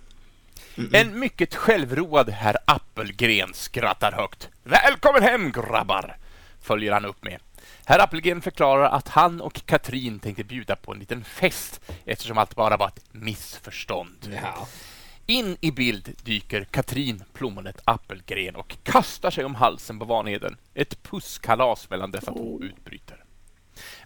En 0.93 1.19
mycket 1.19 1.55
självroad 1.55 2.29
herr 2.29 2.57
Appelgren 2.65 3.53
skrattar 3.53 4.11
högt. 4.11 4.49
Välkommen 4.63 5.23
hem 5.23 5.51
grabbar! 5.51 6.17
Följer 6.61 6.91
han 6.91 7.05
upp 7.05 7.23
med. 7.23 7.39
Herr 7.89 7.99
Appelgren 7.99 8.41
förklarar 8.41 8.89
att 8.89 9.07
han 9.07 9.41
och 9.41 9.65
Katrin 9.65 10.19
tänkte 10.19 10.43
bjuda 10.43 10.75
på 10.75 10.93
en 10.93 10.99
liten 10.99 11.23
fest 11.23 11.81
eftersom 12.05 12.37
allt 12.37 12.55
bara 12.55 12.77
var 12.77 12.87
ett 12.87 13.13
missförstånd. 13.13 14.37
Ja. 14.41 14.67
In 15.25 15.57
i 15.61 15.71
bild 15.71 16.15
dyker 16.23 16.63
Katrin 16.63 17.23
Plommonet 17.33 17.81
Appelgren 17.83 18.55
och 18.55 18.77
kastar 18.83 19.31
sig 19.31 19.45
om 19.45 19.55
halsen 19.55 19.99
på 19.99 20.05
Vanheden. 20.05 20.57
Ett 20.73 21.03
pusskalas 21.03 21.89
mellan 21.89 22.11
dessa 22.11 22.33
två 22.33 22.61
utbryter. 22.61 23.23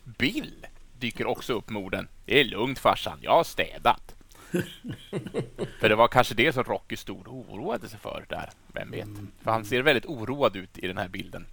Bill 0.03 0.65
dyker 0.99 1.25
också 1.25 1.53
upp 1.53 1.69
med 1.69 1.81
orden. 1.81 2.07
Det 2.25 2.39
är 2.39 2.45
lugnt 2.45 2.79
farsan, 2.79 3.19
jag 3.21 3.31
har 3.31 3.43
städat. 3.43 4.15
för 5.79 5.89
det 5.89 5.95
var 5.95 6.07
kanske 6.07 6.35
det 6.35 6.53
som 6.53 6.63
Rocky 6.63 6.95
stod 6.95 7.27
och 7.27 7.33
oroade 7.33 7.89
sig 7.89 7.99
för 7.99 8.25
där. 8.29 8.49
Vem 8.67 8.91
vet? 8.91 9.09
För 9.43 9.51
han 9.51 9.65
ser 9.65 9.81
väldigt 9.81 10.05
oroad 10.05 10.55
ut 10.55 10.77
i 10.77 10.87
den 10.87 10.97
här 10.97 11.07
bilden. 11.07 11.45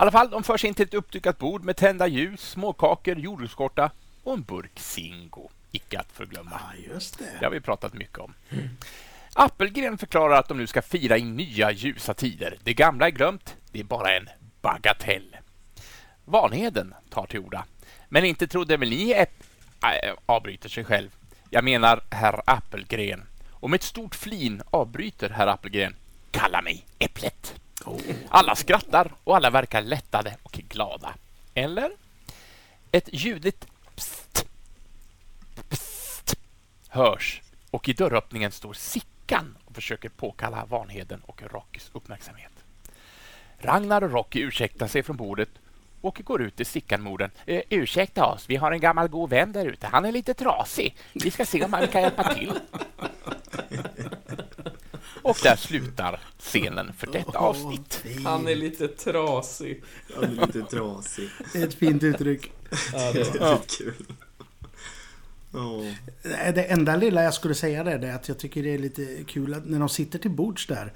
Alla 0.00 0.10
fall, 0.10 0.30
de 0.30 0.42
förs 0.42 0.64
in 0.64 0.74
till 0.74 0.84
ett 0.86 0.94
uppdukat 0.94 1.38
bord 1.38 1.64
med 1.64 1.76
tända 1.76 2.06
ljus, 2.06 2.40
småkakor, 2.40 3.18
jordgubbskorta 3.18 3.90
och 4.24 4.34
en 4.34 4.42
burk 4.42 4.78
Zingo. 4.78 5.48
Icke 5.72 5.98
att 5.98 6.12
förglömma. 6.12 6.60
Ja, 6.60 6.92
just 6.94 7.18
Det 7.18 7.24
det. 7.40 7.46
har 7.46 7.52
vi 7.52 7.60
pratat 7.60 7.94
mycket 7.94 8.18
om. 8.18 8.34
Appelgren 9.34 9.98
förklarar 9.98 10.38
att 10.38 10.48
de 10.48 10.58
nu 10.58 10.66
ska 10.66 10.82
fira 10.82 11.18
i 11.18 11.22
nya 11.24 11.70
ljusa 11.70 12.14
tider. 12.14 12.56
Det 12.64 12.74
gamla 12.74 13.06
är 13.06 13.10
glömt, 13.10 13.56
det 13.72 13.80
är 13.80 13.84
bara 13.84 14.16
en 14.16 14.28
bagatell. 14.62 15.36
Vanheden 16.24 16.94
tar 17.10 17.26
till 17.26 17.40
orda. 17.40 17.64
Men 18.08 18.24
inte 18.24 18.46
trodde 18.46 18.76
väl 18.76 18.90
ni... 18.90 19.12
Äpp... 19.12 19.42
Äh, 19.82 20.14
avbryter 20.26 20.68
sig 20.68 20.84
själv. 20.84 21.10
Jag 21.50 21.64
menar 21.64 22.00
herr 22.10 22.42
Appelgren. 22.46 23.22
Och 23.50 23.70
med 23.70 23.78
ett 23.78 23.82
stort 23.84 24.14
flin 24.14 24.62
avbryter 24.70 25.30
herr 25.30 25.46
Appelgren. 25.46 25.94
Kalla 26.30 26.62
mig 26.62 26.86
Äpplet. 26.98 27.54
Alla 28.28 28.54
skrattar 28.54 29.12
och 29.24 29.36
alla 29.36 29.50
verkar 29.50 29.82
lättade 29.82 30.36
och 30.42 30.52
glada. 30.52 31.14
Eller? 31.54 31.90
Ett 32.92 33.08
ljudligt 33.12 33.66
pst-pst 33.96 34.46
hörs 36.88 37.42
och 37.70 37.88
i 37.88 37.92
dörröppningen 37.92 38.52
står 38.52 38.72
Sickan 38.72 39.56
och 39.64 39.74
försöker 39.74 40.08
påkalla 40.08 40.64
Vanheden 40.64 41.20
och 41.26 41.42
Rockys 41.52 41.90
uppmärksamhet. 41.92 42.52
Ragnar 43.58 44.02
och 44.02 44.10
Rocky 44.10 44.40
ursäktar 44.40 44.86
sig 44.86 45.02
från 45.02 45.16
bordet 45.16 45.48
och 46.00 46.20
går 46.24 46.42
ut 46.42 46.56
till 46.56 46.66
Sickan-morden. 46.66 47.30
Eh, 47.46 47.62
ursäkta 47.68 48.26
oss, 48.26 48.44
vi 48.48 48.56
har 48.56 48.72
en 48.72 48.80
gammal 48.80 49.08
god 49.08 49.30
vän 49.30 49.52
där 49.52 49.66
ute. 49.66 49.86
Han 49.86 50.04
är 50.04 50.12
lite 50.12 50.34
trasig. 50.34 50.96
Vi 51.12 51.30
ska 51.30 51.44
se 51.44 51.64
om 51.64 51.72
han 51.72 51.88
kan 51.88 52.02
hjälpa 52.02 52.34
till. 52.34 52.52
Och 55.22 55.38
där 55.42 55.56
slutar 55.56 56.20
scenen 56.38 56.92
för 56.92 57.06
detta 57.06 57.38
avsnitt. 57.38 58.04
Han 58.24 58.48
är 58.48 58.54
lite 58.54 58.88
trasig. 58.88 59.84
Han 60.14 60.24
är 60.24 60.46
lite 60.46 60.62
trasig. 60.62 61.28
Det 61.52 61.58
är 61.62 61.66
ett 61.66 61.74
fint 61.74 62.02
uttryck. 62.02 62.52
Ja, 62.92 63.12
det 63.12 63.20
är 63.20 63.58
kul. 63.78 63.94
Nej, 66.22 66.52
Det 66.52 66.64
enda 66.64 66.96
lilla 66.96 67.22
jag 67.22 67.34
skulle 67.34 67.54
säga 67.54 67.84
där, 67.84 67.98
det 67.98 68.08
är 68.08 68.14
att 68.14 68.28
jag 68.28 68.38
tycker 68.38 68.62
det 68.62 68.74
är 68.74 68.78
lite 68.78 69.24
kul 69.26 69.54
att 69.54 69.66
när 69.66 69.78
de 69.78 69.88
sitter 69.88 70.18
till 70.18 70.30
bords 70.30 70.66
där 70.66 70.92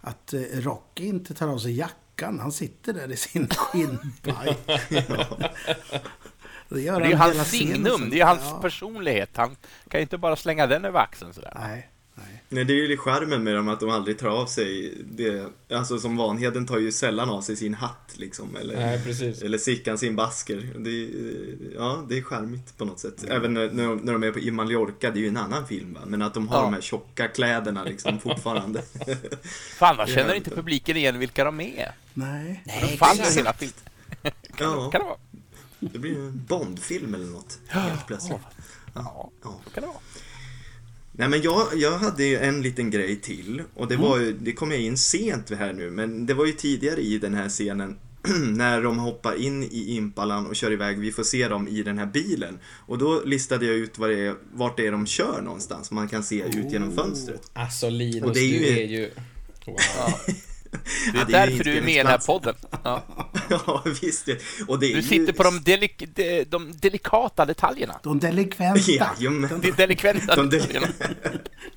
att 0.00 0.32
eh, 0.32 0.40
Rocky 0.40 1.06
inte 1.06 1.34
tar 1.34 1.48
av 1.48 1.58
sig 1.58 1.72
jackan. 1.76 2.38
Han 2.40 2.52
sitter 2.52 2.92
där 2.92 3.12
i 3.12 3.16
sin 3.16 3.48
skinnpaj. 3.56 4.56
Det 6.68 6.80
gör 6.80 7.00
Det 7.00 7.06
är 7.12 7.16
hans 7.16 7.50
signum, 7.50 8.10
det 8.10 8.20
är 8.20 8.24
hans 8.24 8.40
Ja. 8.44 8.58
personlighet. 8.62 9.30
Han 9.36 9.56
kan 9.88 10.00
ju 10.00 10.02
inte 10.02 10.18
bara 10.18 10.36
slänga 10.36 10.66
den 10.66 10.84
över 10.84 11.00
axeln 11.00 11.34
sådär. 11.34 11.52
Nej. 11.60 11.90
Nej, 12.48 12.64
det 12.64 12.72
är 12.72 12.88
ju 12.88 12.96
charmen 12.96 13.44
med 13.44 13.54
dem 13.54 13.68
att 13.68 13.80
de 13.80 13.90
aldrig 13.90 14.18
tar 14.18 14.28
av 14.28 14.46
sig 14.46 14.94
det. 15.04 15.46
Alltså 15.72 15.98
som 15.98 16.16
Vanheden 16.16 16.66
tar 16.66 16.78
ju 16.78 16.92
sällan 16.92 17.30
av 17.30 17.40
sig 17.42 17.56
sin 17.56 17.74
hatt 17.74 18.12
liksom. 18.14 18.56
Eller, 18.56 18.76
Nej, 18.76 19.04
precis. 19.04 19.42
eller 19.42 19.58
Sickan 19.58 19.98
sin 19.98 20.16
basker. 20.16 20.72
Det 20.78 20.90
är, 20.90 21.08
ja, 21.74 22.04
det 22.08 22.18
är 22.18 22.22
charmigt 22.22 22.76
på 22.78 22.84
något 22.84 22.98
sätt. 23.00 23.24
Även 23.28 23.54
när, 23.54 23.70
när 23.70 24.12
de- 24.12 24.22
är 24.22 24.32
på, 24.32 24.38
i 24.38 24.50
Mallorca, 24.50 25.10
det 25.10 25.18
är 25.18 25.20
ju 25.20 25.28
en 25.28 25.36
annan 25.36 25.66
film 25.66 25.94
va. 25.94 26.00
Men 26.06 26.22
att 26.22 26.34
de 26.34 26.48
har 26.48 26.56
Ja. 26.58 26.62
de 26.62 26.74
här 26.74 26.80
tjocka 26.80 27.28
kläderna 27.28 27.84
liksom 27.84 28.18
fortfarande. 28.20 28.82
För 29.78 29.86
annars 29.86 30.14
känner 30.14 30.34
inte 30.34 30.50
publiken 30.50 30.96
igen 30.96 31.18
vilka 31.18 31.44
de 31.44 31.60
är. 31.60 31.92
Nej. 32.14 32.62
De 32.64 32.96
faller 32.96 33.36
hela 33.36 33.52
filmen. 33.52 33.74
ja, 34.58 34.90
Kan 34.90 35.00
det 35.00 35.06
vara? 35.06 35.16
det 35.78 35.98
blir 35.98 36.10
ju 36.12 36.26
en 36.26 36.44
Bondfilm 36.48 37.14
eller 37.14 37.26
något. 37.26 37.58
Helt 37.66 38.06
plötsligt. 38.06 38.38
Ja, 38.94 39.30
Ja. 39.42 39.60
så 39.64 39.70
kan 39.70 39.80
det 39.82 39.86
vara. 39.86 39.98
Nej 41.18 41.28
men 41.28 41.42
jag, 41.42 41.66
jag 41.76 41.98
hade 41.98 42.24
ju 42.24 42.36
en 42.38 42.62
liten 42.62 42.90
grej 42.90 43.16
till 43.20 43.62
och 43.74 43.88
det 43.88 43.96
var 43.96 44.18
ju, 44.18 44.32
det 44.32 44.52
kom 44.52 44.70
jag 44.70 44.80
in 44.80 44.98
sent 44.98 45.50
här 45.50 45.72
nu 45.72 45.90
men 45.90 46.26
det 46.26 46.34
var 46.34 46.46
ju 46.46 46.52
tidigare 46.52 47.00
i 47.00 47.18
den 47.18 47.34
här 47.34 47.48
scenen 47.48 47.98
när 48.56 48.82
de 48.82 48.98
hoppar 48.98 49.34
in 49.42 49.62
i 49.62 49.94
Impalan 49.96 50.46
och 50.46 50.56
kör 50.56 50.72
iväg, 50.72 50.98
vi 50.98 51.12
får 51.12 51.22
se 51.22 51.48
dem 51.48 51.68
i 51.68 51.82
den 51.82 51.98
här 51.98 52.06
bilen. 52.06 52.58
Och 52.86 52.98
då 52.98 53.22
listade 53.24 53.66
jag 53.66 53.74
ut 53.74 53.98
vad 53.98 54.10
det 54.10 54.20
är, 54.26 54.34
vart 54.54 54.76
det 54.76 54.86
är 54.86 54.92
de 54.92 55.06
kör 55.06 55.42
någonstans, 55.42 55.90
man 55.90 56.08
kan 56.08 56.22
se 56.24 56.42
ut 56.42 56.72
genom 56.72 56.94
fönstret. 56.96 57.50
Alltså 57.52 57.90
Linus, 57.90 58.22
Och 58.22 58.34
det 58.34 58.40
är 58.40 58.44
ju- 58.48 58.58
du 58.58 58.66
är 58.66 58.86
ju... 58.86 59.10
Wow. 59.66 59.76
Det 61.12 61.18
är 61.18 61.20
Ja, 61.20 61.24
det 61.28 61.36
är 61.36 61.46
därför 61.46 61.64
du 61.64 61.76
är 61.76 61.82
med 61.82 61.94
i 61.94 61.96
den 61.98 62.06
här 62.06 62.18
podden. 62.18 62.54
Ja. 62.84 63.02
ja 63.50 63.84
visst, 64.02 64.26
det. 64.26 64.42
och 64.68 64.78
det 64.78 64.86
är 64.86 64.90
Du 64.94 65.00
ju... 65.00 65.02
sitter 65.02 65.32
på 65.32 65.42
de, 65.42 65.62
delik 65.62 66.02
de, 66.14 66.44
de 66.44 66.72
delikata 66.78 67.44
detaljerna. 67.44 68.00
De 68.02 68.18
delikventa. 68.18 68.80
Jajamän. 68.90 69.60
De 69.62 69.70
delikventa 69.70 70.36
De 70.36 70.50
del- 70.50 70.60
detaljerna. 70.60 70.88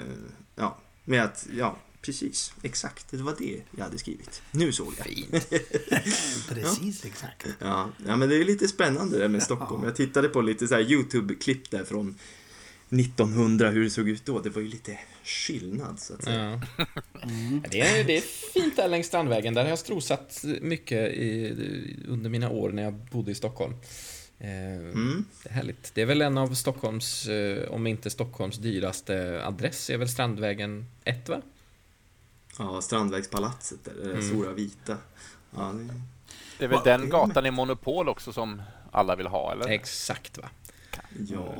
ja, 0.57 0.79
med 1.05 1.25
att, 1.25 1.47
ja, 1.57 1.77
precis, 2.01 2.53
exakt, 2.63 3.11
det 3.11 3.17
var 3.17 3.35
det 3.39 3.63
jag 3.71 3.85
hade 3.85 3.99
skrivit. 3.99 4.43
Nu 4.51 4.73
såg 4.73 4.95
jag. 4.99 5.07
Fint. 5.07 5.31
Precis, 6.49 7.05
exakt. 7.05 7.47
Ja, 7.59 7.91
ja, 8.07 8.17
men 8.17 8.29
det 8.29 8.37
är 8.37 8.45
lite 8.45 8.69
spännande 8.69 9.19
det 9.19 9.29
med 9.29 9.43
Stockholm. 9.43 9.85
Jag 9.85 9.97
tittade 9.97 10.29
på 10.29 10.41
lite 10.41 10.69
så 10.69 10.75
här 10.75 10.83
YouTube-klipp 10.83 11.71
där 11.71 11.85
från 11.85 12.15
1900, 12.93 13.71
hur 13.71 13.85
det 13.85 13.91
såg 13.91 14.09
ut 14.09 14.25
då. 14.25 14.39
Det 14.39 14.51
var 14.51 14.63
ju 14.63 14.69
lite 14.69 14.99
skillnad 15.25 16.01
så 16.01 16.15
att 16.15 16.25
säga. 16.25 16.63
Ja. 16.77 16.87
Det, 17.71 17.81
är, 17.81 18.05
det 18.05 18.17
är 18.17 18.21
fint 18.53 18.77
där 18.77 18.89
längs 18.89 19.07
Strandvägen. 19.07 19.55
Där 19.55 19.63
har 19.63 19.69
jag 19.69 19.79
strosat 19.79 20.45
mycket 20.61 21.13
i, 21.13 21.57
under 22.09 22.31
mina 22.31 22.51
år 22.51 22.73
när 22.73 22.83
jag 22.83 22.95
bodde 22.95 23.31
i 23.31 23.35
Stockholm. 23.35 23.75
Eh, 24.39 24.49
Mm. 24.93 25.25
Det 25.43 25.49
är 25.49 25.53
härligt. 25.55 25.95
Det 25.95 26.03
är 26.03 26.07
väl 26.07 26.23
en 26.23 26.39
av 26.39 26.55
Stockholms, 26.55 27.29
eh, 27.29 27.71
om 27.71 27.87
inte 27.87 28.11
Stockholms 28.11 28.59
dyraste 28.59 29.43
adress, 29.45 29.91
är 29.91 29.97
väl 29.97 30.09
Strandvägen 30.09 30.87
1 31.05 31.29
va? 31.29 31.43
Ja, 32.59 32.81
Strandvägspalatset 32.81 33.85
där, 33.85 33.95
det 33.95 34.15
där 34.15 34.21
stora 34.23 34.53
vita. 34.53 34.97
Ja, 35.57 35.73
det... 35.73 35.95
Det 36.59 36.65
är 36.65 36.69
väl 36.69 36.81
den 36.85 37.09
gatan 37.09 37.47
i 37.47 37.51
Monopol 37.51 38.09
också 38.09 38.33
som 38.33 38.63
alla 38.91 39.17
vill 39.17 39.27
ha, 39.27 39.53
eller? 39.53 39.69
Exakt 39.69 40.39
va? 40.39 40.49
ja. 41.29 41.55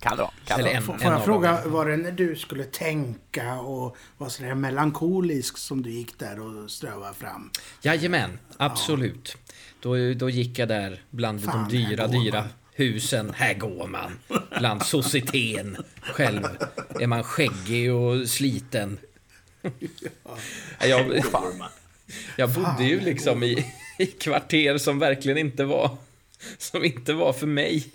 Kan 0.00 0.16
det 0.16 0.22
vara. 0.22 0.32
Kan 0.44 0.60
Eller 0.60 0.70
det 0.70 0.76
en-. 0.76 0.82
Får 0.82 0.96
jag 1.02 1.24
fråga, 1.24 1.62
var 1.66 1.86
det 1.86 1.96
när 1.96 2.12
du 2.12 2.36
skulle 2.36 2.64
tänka 2.64 3.54
och 3.54 3.96
var 4.18 4.28
sådär 4.28 4.54
melankolisk 4.54 5.58
som 5.58 5.82
du 5.82 5.90
gick 5.90 6.18
där 6.18 6.40
och 6.40 6.70
strövade 6.70 7.14
fram? 7.14 7.50
Jajamän, 7.82 8.38
absolut. 8.56 9.36
Då, 9.80 10.14
då 10.14 10.30
gick 10.30 10.58
jag 10.58 10.68
där 10.68 11.02
bland 11.10 11.44
Fan, 11.44 11.68
de 11.68 11.76
dyra, 11.76 12.06
dyra 12.06 12.44
husen. 12.74 13.32
Här 13.36 13.54
går 13.54 13.86
man. 13.86 14.18
Bland 14.58 14.86
societeten. 14.86 15.76
Själv 16.02 16.42
är 17.00 17.06
man 17.06 17.24
skäggig 17.24 17.92
och 17.92 18.28
sliten. 18.28 18.98
Jag, 20.80 21.22
jag 22.36 22.50
bodde 22.50 22.84
ju 22.84 23.00
liksom 23.00 23.42
i, 23.42 23.72
i 23.98 24.06
kvarter 24.06 24.78
som 24.78 24.98
verkligen 24.98 25.38
inte 25.38 25.64
var 25.64 25.96
som 26.58 26.84
inte 26.84 27.12
var 27.12 27.32
för 27.32 27.46
mig. 27.46 27.86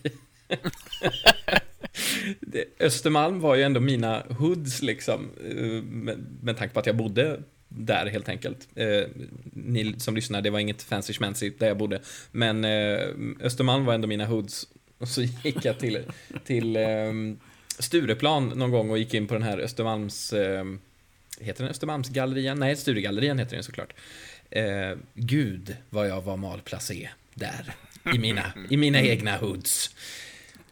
Östermalm 2.79 3.39
var 3.39 3.55
ju 3.55 3.63
ändå 3.63 3.79
mina 3.79 4.23
hoods 4.29 4.81
liksom, 4.81 5.31
eh, 5.49 5.83
med, 5.83 6.25
med 6.41 6.57
tanke 6.57 6.73
på 6.73 6.79
att 6.79 6.85
jag 6.85 6.95
bodde 6.95 7.39
där 7.67 8.05
helt 8.05 8.29
enkelt. 8.29 8.67
Eh, 8.75 9.03
ni 9.53 9.95
som 9.97 10.15
lyssnar, 10.15 10.41
det 10.41 10.49
var 10.49 10.59
inget 10.59 10.81
fancy 10.83 11.13
schmancy 11.13 11.51
där 11.57 11.67
jag 11.67 11.77
bodde. 11.77 12.01
Men 12.31 12.65
eh, 12.65 12.99
Östermalm 13.41 13.85
var 13.85 13.93
ändå 13.93 14.07
mina 14.07 14.25
hoods. 14.25 14.67
Och 14.97 15.07
så 15.07 15.21
gick 15.21 15.65
jag 15.65 15.79
till, 15.79 15.99
till 16.45 16.75
eh, 16.75 17.13
Stureplan 17.79 18.47
någon 18.47 18.71
gång 18.71 18.89
och 18.89 18.97
gick 18.97 19.13
in 19.13 19.27
på 19.27 19.33
den 19.33 19.43
här 19.43 19.57
Östermalms... 19.57 20.33
Eh, 20.33 20.65
heter 21.39 21.63
den 21.63 21.71
Östermalmsgallerian? 21.71 22.59
Nej, 22.59 22.75
Sturegallerian 22.75 23.39
heter 23.39 23.55
den 23.55 23.63
såklart. 23.63 23.93
Eh, 24.49 24.97
Gud 25.13 25.75
vad 25.89 26.09
jag 26.09 26.21
var 26.21 26.37
malplacé 26.37 27.09
där. 27.33 27.73
I 28.15 28.19
mina, 28.19 28.53
I 28.69 28.77
mina 28.77 29.01
egna 29.01 29.37
hoods. 29.37 29.95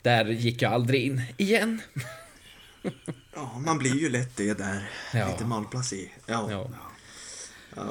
Där 0.01 0.25
gick 0.25 0.61
jag 0.61 0.73
aldrig 0.73 1.05
in 1.05 1.21
igen. 1.37 1.81
ja, 3.35 3.61
man 3.65 3.77
blir 3.77 3.95
ju 3.95 4.09
lätt 4.09 4.37
det 4.37 4.53
där. 4.53 4.89
Ja. 5.13 5.27
Lite 5.31 5.45
malplacé. 5.45 6.09
Ja. 6.25 6.47
Ja. 6.51 6.67
Ja. 7.75 7.85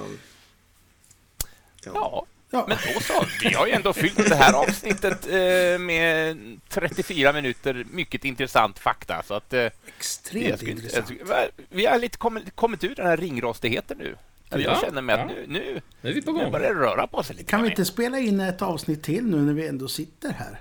Ja. 1.85 2.27
Ja, 2.53 2.65
men 2.69 2.77
då 2.95 3.01
så. 3.01 3.27
Vi 3.43 3.55
har 3.55 3.67
ju 3.67 3.73
ändå 3.73 3.93
fyllt 3.93 4.29
det 4.29 4.35
här 4.35 4.53
avsnittet 4.53 5.27
eh, 5.27 5.79
med 5.79 6.37
34 6.69 7.33
minuter 7.33 7.87
mycket 7.91 8.25
intressant 8.25 8.79
fakta. 8.79 9.23
Så 9.27 9.35
att, 9.35 9.53
eh, 9.53 9.67
Extremt 9.97 10.57
skulle 10.57 10.71
intressant. 10.73 11.07
skulle- 11.07 11.49
vi 11.69 11.87
har 11.87 11.99
lite 11.99 12.19
kommit, 12.19 12.57
kommit 12.57 12.85
ur 12.85 12.95
den 12.95 13.07
här 13.07 13.17
ringrostigheten 13.17 13.99
nu. 13.99 14.17
Eller 14.51 14.65
jag 14.65 14.73
Ja, 14.77 14.81
känner 14.81 15.03
mig 15.03 15.15
att 15.21 15.27
nu, 15.27 15.45
nu, 15.49 15.81
Nu 16.01 16.11
är 16.11 16.15
vi 16.15 16.23
på 16.23 16.33
nu 16.33 16.39
gång. 16.43 16.53
börjar 16.53 16.75
det 16.75 16.81
röra 16.81 17.07
på 17.07 17.23
sig 17.23 17.37
lite 17.37 17.51
Kan 17.51 17.63
vi 17.63 17.69
inte 17.71 17.85
spela 17.85 18.19
in 18.19 18.41
ett 18.41 18.63
avsnitt 18.63 19.03
till 19.03 19.25
nu 19.25 19.37
när 19.37 19.53
vi 19.53 19.69
ändå 19.69 19.89
sitter 19.89 20.33
här? 20.33 20.61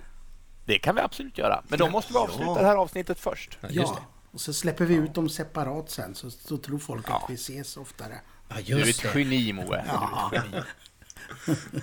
Det 0.69 0.79
kan 0.79 0.95
vi 0.95 1.01
absolut 1.01 1.37
göra. 1.37 1.63
Men 1.67 1.79
då 1.79 1.89
måste 1.89 2.13
vi 2.13 2.19
avsluta 2.19 2.53
det 2.61 2.67
här 2.67 2.75
avsnittet 2.75 3.19
först. 3.19 3.57
Ja, 3.61 3.67
just 3.69 3.91
Ja. 3.93 3.95
det. 3.99 4.01
Och 4.31 4.41
så 4.41 4.53
släpper 4.53 4.85
vi 4.85 4.95
ut 4.95 5.13
dem 5.13 5.29
separat 5.29 5.89
sen, 5.89 6.15
så, 6.15 6.31
så 6.31 6.57
tror 6.57 6.79
folk 6.79 7.05
Ja. 7.09 7.15
att 7.23 7.29
vi 7.29 7.33
ses 7.33 7.77
oftare. 7.77 8.19
Ja, 8.49 8.55
Du 8.65 8.81
är 8.81 8.85
just 8.85 9.05
ett 9.05 9.13
det. 9.13 9.19
geni, 9.19 9.53
Moe. 9.53 9.83
Ja. 9.87 10.29
Du 10.31 10.37
är 10.37 10.39
ett 10.41 10.45
geni. 10.51 10.63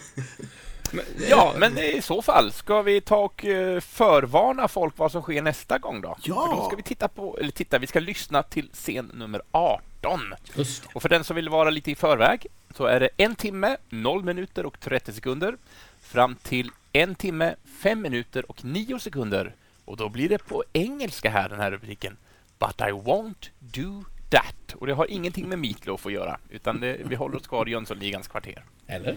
Men, 0.93 1.05
Ja, 1.30 1.55
men 1.59 1.78
i 1.78 2.03
så 2.03 2.22
fall 2.22 2.53
ska 2.53 2.82
vi 2.82 3.01
ta 3.01 3.16
och 3.16 3.45
eh, 3.45 3.80
förvarna 3.80 4.68
folk 4.68 4.99
vad 4.99 5.12
som 5.12 5.22
sker 5.22 5.43
nästa 5.43 5.78
gång 5.78 6.01
då? 6.01 6.16
Ja. 6.22 6.47
För 6.47 6.57
då 6.57 6.66
ska 6.66 6.76
vi 6.76 6.82
titta 6.82 7.09
på, 7.09 7.39
eller 7.39 7.51
titta, 7.51 7.78
vi 7.78 7.87
ska 7.87 8.01
lyssna 8.01 8.43
till 8.43 8.70
scen 8.72 9.11
nummer 9.14 9.43
18. 9.51 10.20
Just 10.55 10.82
det. 10.82 10.89
Och 10.95 11.03
för 11.03 11.09
den 11.09 11.24
som 11.24 11.37
vill 11.37 11.49
vara 11.49 11.70
lite 11.70 11.91
i 11.91 11.95
förväg 11.95 12.47
så 12.76 12.84
är 12.87 13.01
det 13.01 13.09
en 13.16 13.34
timme, 13.37 13.76
0 13.89 14.24
minuter 14.24 14.66
och 14.66 14.80
30 14.80 15.12
sekunder 15.12 15.57
fram 16.01 16.34
till 16.43 16.70
en 17.03 17.14
timme, 17.14 17.55
5 17.64 18.03
minuter 18.03 18.51
och 18.51 18.64
9 18.64 18.99
sekunder. 18.99 19.55
Och 19.84 19.97
då 19.97 20.09
blir 20.09 20.28
det 20.28 20.38
på 20.38 20.64
engelska 20.72 21.30
här, 21.30 21.49
den 21.49 21.61
här 21.61 21.70
rubriken. 21.70 22.16
But 22.59 22.80
I 22.80 22.92
won't 22.92 23.51
do 23.59 24.05
that. 24.30 24.74
Och 24.74 24.86
det 24.86 24.92
har 24.92 25.11
ingenting 25.11 25.49
med 25.49 25.59
Meatloaf 25.59 26.07
att 26.07 26.12
göra, 26.12 26.38
utan 26.51 26.80
det, 26.80 27.01
vi 27.05 27.14
håller 27.14 27.36
oss 27.36 27.47
kvar 27.47 27.68
i 27.68 27.70
Jönssonligans 27.70 28.28
kvarter. 28.28 28.64
Eller? 28.86 29.16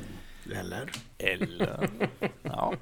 Eller? 0.56 0.92
Eller... 1.18 1.90
Ja. 2.44 2.74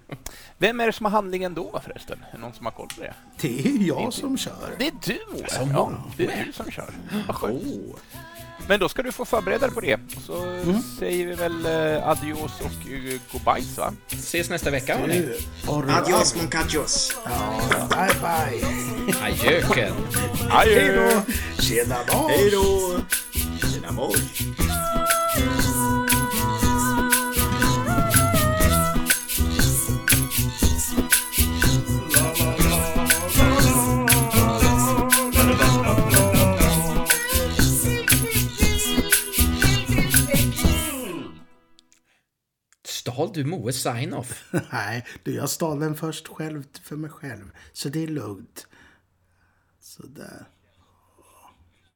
Vem 0.58 0.80
är 0.80 0.86
det 0.86 0.93
som 0.93 1.06
har 1.06 1.12
handlingen 1.12 1.54
då 1.54 1.80
förresten? 1.84 2.20
Är 2.32 2.36
det 2.36 2.41
någon 2.41 2.54
som 2.54 2.66
har 2.66 2.74
koll 2.74 2.88
på 2.95 3.02
det? 3.02 3.14
Det 3.41 3.60
är 3.60 3.72
ju 3.72 3.88
jag 3.88 4.14
som 4.14 4.38
kör. 4.38 4.76
Det 4.80 4.88
är 4.88 4.93
du, 5.06 5.20
Moe. 5.32 5.72
Ja, 5.74 6.04
det 6.18 6.26
är 6.26 6.45
du 6.45 6.54
som 6.54 6.72
kör. 6.72 6.93
Vad 7.28 7.36
skönt. 7.36 7.64
Men 8.68 8.80
då 8.80 8.89
ska 8.89 9.03
du 9.03 9.11
få 9.11 9.26
förbereda 9.26 9.65
dig 9.65 9.76
på 9.76 9.82
det. 9.82 9.99
Så 10.26 10.59
säger 10.99 11.26
vi 11.26 11.36
väl 11.36 11.65
eh, 11.65 12.07
adios 12.07 12.51
och 12.61 12.89
uh, 12.89 13.20
goodbyes, 13.32 13.78
va? 13.78 13.93
Ses 14.11 14.49
nästa 14.49 14.72
vecka, 14.72 14.97
hörni. 14.97 15.24
Adios 15.89 16.36
muchachos! 16.36 17.15
Ja, 17.26 17.61
bye 17.89 18.15
bye. 18.22 18.68
Adjöken. 19.24 19.93
Hej 20.49 20.93
då! 20.95 21.22
Tjena 21.61 21.95
dag! 22.03 22.30
Hej 22.30 22.51
då! 22.51 22.99
Tjena 23.68 23.91
moj! 23.91 24.66
Stal 43.08 43.32
du 43.34 43.43
Moes 43.45 43.82
sign-off? 43.82 44.53
Nej, 44.72 45.05
du, 45.24 45.36
jag 45.36 45.49
stal 45.49 45.80
den 45.80 45.95
först 45.95 46.28
själv 46.28 46.64
för 46.84 46.95
mig 46.95 47.10
själv. 47.10 47.51
Så 47.74 47.89
det 47.89 48.03
är 48.03 48.08
lugnt. 48.08 48.68
Sådär. 49.80 50.47